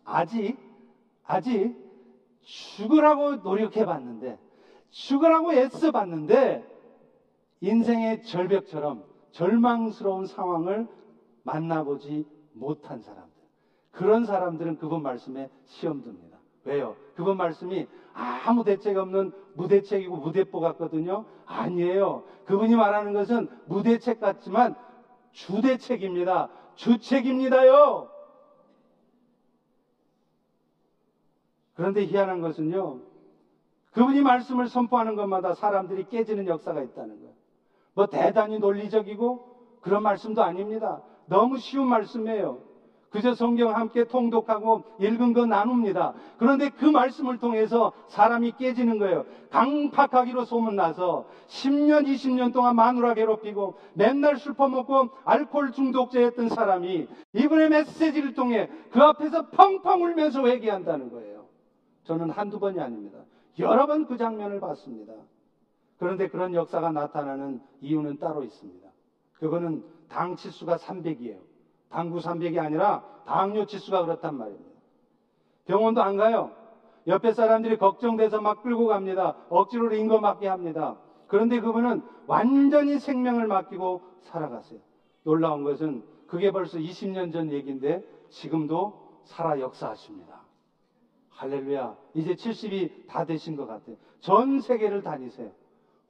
[0.10, 0.57] 아직,
[1.26, 1.76] 아직
[2.41, 4.39] 죽으라고 노력해 봤는데,
[4.89, 6.66] 죽으라고 애써 봤는데,
[7.62, 10.88] 인생의 절벽처럼 절망스러운 상황을
[11.43, 13.30] 만나보지 못한 사람들.
[13.91, 16.39] 그런 사람들은 그분 말씀에 시험 듭니다.
[16.64, 16.95] 왜요?
[17.16, 21.26] 그분 말씀이 아무 대책 없는 무대책이고 무대뽀 같거든요?
[21.45, 22.24] 아니에요.
[22.45, 24.76] 그분이 말하는 것은 무대책 같지만
[25.32, 26.49] 주대책입니다.
[26.76, 28.18] 주책입니다요.
[31.80, 32.99] 그런데 희한한 것은요.
[33.93, 37.34] 그분이 말씀을 선포하는 것마다 사람들이 깨지는 역사가 있다는 거예요.
[37.93, 41.01] 뭐 대단히 논리적이고 그런 말씀도 아닙니다.
[41.27, 42.59] 너무 쉬운 말씀이에요.
[43.11, 46.15] 그저 성경 함께 통독하고 읽은 거 나눕니다.
[46.38, 49.23] 그런데 그 말씀을 통해서 사람이 깨지는 거예요.
[49.49, 58.34] 강팍하기로 소문나서 10년, 20년 동안 마누라 괴롭히고 맨날 술 퍼먹고 알코올 중독자였던 사람이 이분의 메시지를
[58.34, 61.38] 통해 그 앞에서 펑펑 울면서 회개한다는 거예요.
[62.10, 63.20] 저는 한두 번이 아닙니다.
[63.60, 65.14] 여러 번 그 장면을 봤습니다.
[65.99, 68.89] 그런데 그런 역사가 나타나는 이유는 따로 있습니다.
[69.34, 71.38] 그거는 당 치수가 300이에요.
[71.88, 74.72] 당구 300이 아니라 당뇨 치수가 그렇단 말입니다.
[75.66, 76.51] 병원도 안 가요.
[77.05, 79.36] 옆에 사람들이 걱정돼서 막 끌고 갑니다.
[79.49, 80.97] 억지로 링거 맞게 합니다.
[81.28, 84.80] 그런데 그분은 완전히 생명을 맡기고 살아갔어요.
[85.22, 90.38] 놀라운 것은 그게 벌써 20년 전 얘기인데 지금도 살아 역사하십니다.
[91.39, 91.95] 할렐루야.
[92.15, 93.95] 이제 70이 다 되신 것 같아요.
[94.19, 95.51] 전 세계를 다니세요.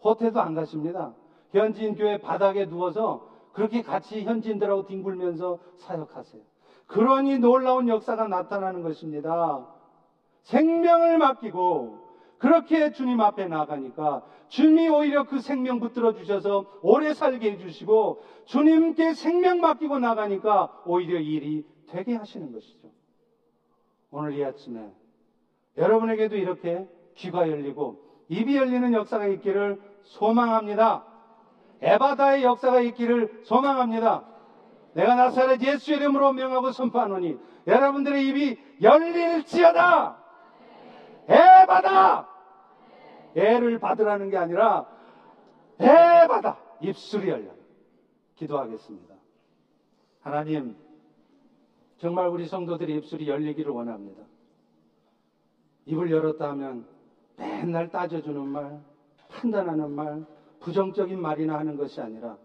[0.04, 1.14] 호텔도 안 가십니다.
[1.52, 6.42] 현지인 교회 바닥에 누워서 그렇게 같이 현지인들하고 뒹굴면서 사역하세요.
[6.88, 9.68] 그러니 놀라운 역사가 나타나는 것입니다.
[10.42, 12.10] 생명을 맡기고
[12.40, 19.62] 그렇게 주님 앞에 나가니까 주님이 오히려 그 생명 붙들어 주셔서 오래 살게 해주시고 주님께 생명
[19.62, 22.90] 맡기고 나가니까 오히려 일이 되게 하시는 것이죠.
[24.10, 24.92] 오늘 이 아침에
[25.80, 31.04] 여러분에게도 이렇게 귀가 열리고 입이 열리는 역사가 있기를 소망합니다.
[31.82, 34.24] 에바다의 역사가 있기를 소망합니다.
[34.94, 40.18] 내가 나사렛 예수 이름으로 명하고 선포하노니 여러분들의 입이 열릴지어다.
[41.28, 42.28] 에바다.
[43.36, 44.86] 애를 받으라는 게 아니라
[45.80, 46.58] 에바다.
[46.82, 47.52] 입술이 열려.
[48.36, 49.16] 기도하겠습니다.
[50.22, 50.76] 하나님,
[51.98, 54.24] 정말 우리 성도들의 입술이 열리기를 원합니다.
[55.90, 56.86] 입을 열었다 하면
[57.36, 58.80] 맨날 따져주는 말,
[59.28, 60.24] 판단하는 말,
[60.60, 62.38] 부정적인 말이나 하는 것이 아니라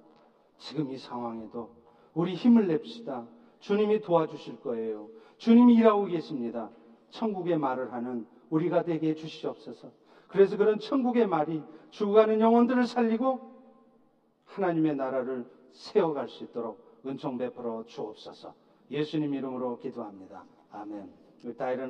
[0.56, 1.70] 지금 이 상황에도
[2.14, 3.26] 우리 힘을 냅시다.
[3.58, 5.08] 주님이 도와주실 거예요.
[5.36, 6.70] 주님이 일하고 계십니다.
[7.10, 9.90] 천국의 말을 하는 우리가 되게 해주시옵소서.
[10.28, 13.40] 그래서 그런 천국의 말이 죽어가는 영혼들을 살리고
[14.46, 18.54] 하나님의 나라를 세워갈 수 있도록 은총 베풀어 주옵소서.
[18.90, 20.44] 예수님 이름으로 기도합니다.
[20.70, 21.10] 아멘.